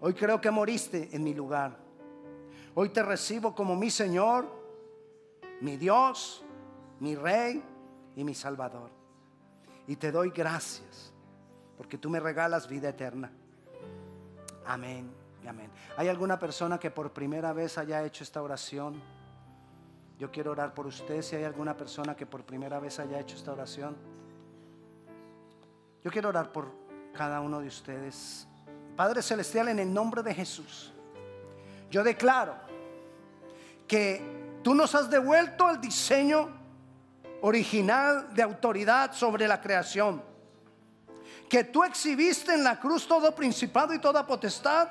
Hoy 0.00 0.14
creo 0.14 0.40
que 0.40 0.50
moriste 0.50 1.10
en 1.12 1.22
mi 1.22 1.34
lugar. 1.34 1.76
Hoy 2.74 2.88
te 2.88 3.02
recibo 3.02 3.54
como 3.54 3.76
mi 3.76 3.90
Señor, 3.90 4.46
mi 5.60 5.76
Dios, 5.76 6.42
mi 6.98 7.14
Rey 7.14 7.62
y 8.16 8.24
mi 8.24 8.34
Salvador. 8.34 8.90
Y 9.86 9.96
te 9.96 10.10
doy 10.10 10.30
gracias 10.30 11.12
porque 11.76 11.98
tú 11.98 12.08
me 12.08 12.18
regalas 12.18 12.66
vida 12.66 12.88
eterna. 12.88 13.30
Amén 14.64 15.19
amén. 15.48 15.70
¿Hay 15.96 16.08
alguna 16.08 16.38
persona 16.38 16.78
que 16.78 16.90
por 16.90 17.12
primera 17.12 17.52
vez 17.52 17.78
haya 17.78 18.04
hecho 18.04 18.24
esta 18.24 18.42
oración? 18.42 19.00
Yo 20.18 20.30
quiero 20.30 20.50
orar 20.50 20.74
por 20.74 20.86
usted. 20.86 21.22
Si 21.22 21.34
hay 21.34 21.44
alguna 21.44 21.76
persona 21.76 22.14
que 22.14 22.26
por 22.26 22.44
primera 22.44 22.78
vez 22.78 22.98
haya 22.98 23.18
hecho 23.18 23.36
esta 23.36 23.52
oración. 23.52 23.96
Yo 26.04 26.10
quiero 26.10 26.28
orar 26.28 26.52
por 26.52 26.70
cada 27.14 27.40
uno 27.40 27.60
de 27.60 27.68
ustedes. 27.68 28.46
Padre 28.96 29.22
Celestial, 29.22 29.68
en 29.68 29.78
el 29.78 29.92
nombre 29.92 30.22
de 30.22 30.34
Jesús, 30.34 30.92
yo 31.90 32.04
declaro 32.04 32.54
que 33.88 34.60
tú 34.62 34.74
nos 34.74 34.94
has 34.94 35.10
devuelto 35.10 35.66
al 35.66 35.80
diseño 35.80 36.50
original 37.40 38.34
de 38.34 38.42
autoridad 38.42 39.12
sobre 39.12 39.48
la 39.48 39.60
creación. 39.60 40.22
Que 41.48 41.64
tú 41.64 41.82
exhibiste 41.82 42.52
en 42.52 42.62
la 42.62 42.78
cruz 42.78 43.08
todo 43.08 43.34
principado 43.34 43.94
y 43.94 43.98
toda 43.98 44.26
potestad 44.26 44.88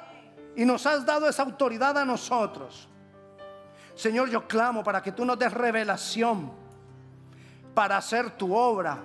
y 0.55 0.65
nos 0.65 0.85
has 0.85 1.05
dado 1.05 1.27
esa 1.27 1.43
autoridad 1.43 1.97
a 1.97 2.05
nosotros. 2.05 2.87
Señor, 3.95 4.29
yo 4.29 4.47
clamo 4.47 4.83
para 4.83 5.01
que 5.01 5.11
tú 5.11 5.25
nos 5.25 5.37
des 5.37 5.53
revelación 5.53 6.51
para 7.73 7.97
hacer 7.97 8.31
tu 8.31 8.55
obra 8.55 8.99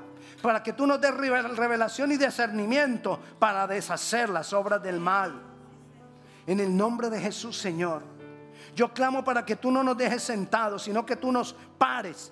para 0.44 0.62
que 0.62 0.74
tú 0.74 0.86
nos 0.86 1.00
des 1.00 1.14
revelación 1.14 2.12
y 2.12 2.18
discernimiento 2.18 3.18
para 3.38 3.66
deshacer 3.66 4.28
las 4.28 4.52
obras 4.52 4.82
del 4.82 5.00
mal. 5.00 5.40
En 6.46 6.60
el 6.60 6.76
nombre 6.76 7.08
de 7.08 7.18
Jesús, 7.18 7.56
Señor. 7.56 8.02
Yo 8.76 8.92
clamo 8.92 9.24
para 9.24 9.42
que 9.42 9.56
tú 9.56 9.70
no 9.70 9.82
nos 9.82 9.96
dejes 9.96 10.22
sentados, 10.22 10.82
sino 10.82 11.06
que 11.06 11.16
tú 11.16 11.32
nos 11.32 11.54
pares 11.78 12.30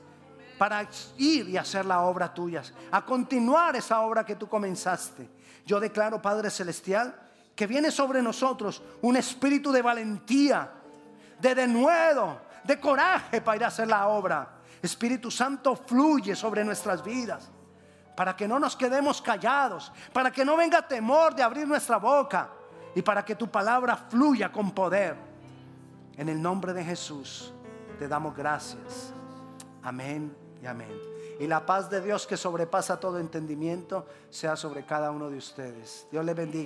para 0.58 0.86
ir 1.16 1.48
y 1.48 1.56
hacer 1.56 1.86
la 1.86 2.02
obra 2.02 2.34
tuya, 2.34 2.62
a 2.90 3.02
continuar 3.02 3.76
esa 3.76 4.02
obra 4.02 4.26
que 4.26 4.36
tú 4.36 4.46
comenzaste. 4.46 5.26
Yo 5.64 5.80
declaro, 5.80 6.20
Padre 6.20 6.50
Celestial, 6.50 7.18
que 7.54 7.66
viene 7.66 7.90
sobre 7.90 8.22
nosotros 8.22 8.82
un 9.02 9.16
espíritu 9.16 9.72
de 9.72 9.82
valentía, 9.82 10.70
de 11.38 11.54
denuedo, 11.54 12.40
de 12.64 12.80
coraje 12.80 13.40
para 13.40 13.56
ir 13.56 13.64
a 13.64 13.68
hacer 13.68 13.88
la 13.88 14.08
obra. 14.08 14.48
Espíritu 14.80 15.30
Santo 15.30 15.76
fluye 15.76 16.34
sobre 16.34 16.64
nuestras 16.64 17.04
vidas 17.04 17.50
para 18.16 18.36
que 18.36 18.46
no 18.46 18.58
nos 18.58 18.76
quedemos 18.76 19.22
callados, 19.22 19.92
para 20.12 20.30
que 20.30 20.44
no 20.44 20.56
venga 20.56 20.86
temor 20.86 21.34
de 21.34 21.42
abrir 21.42 21.66
nuestra 21.66 21.96
boca 21.96 22.50
y 22.94 23.02
para 23.02 23.24
que 23.24 23.34
tu 23.34 23.50
palabra 23.50 23.96
fluya 23.96 24.52
con 24.52 24.72
poder. 24.72 25.16
En 26.16 26.28
el 26.28 26.40
nombre 26.40 26.72
de 26.72 26.84
Jesús 26.84 27.52
te 27.98 28.08
damos 28.08 28.36
gracias. 28.36 29.12
Amén 29.82 30.34
y 30.62 30.66
amén. 30.66 30.92
Y 31.40 31.46
la 31.46 31.64
paz 31.64 31.88
de 31.88 32.00
Dios 32.00 32.26
que 32.26 32.36
sobrepasa 32.36 33.00
todo 33.00 33.18
entendimiento 33.18 34.06
sea 34.30 34.56
sobre 34.56 34.84
cada 34.84 35.10
uno 35.10 35.30
de 35.30 35.38
ustedes. 35.38 36.06
Dios 36.10 36.24
le 36.24 36.34
bendiga. 36.34 36.60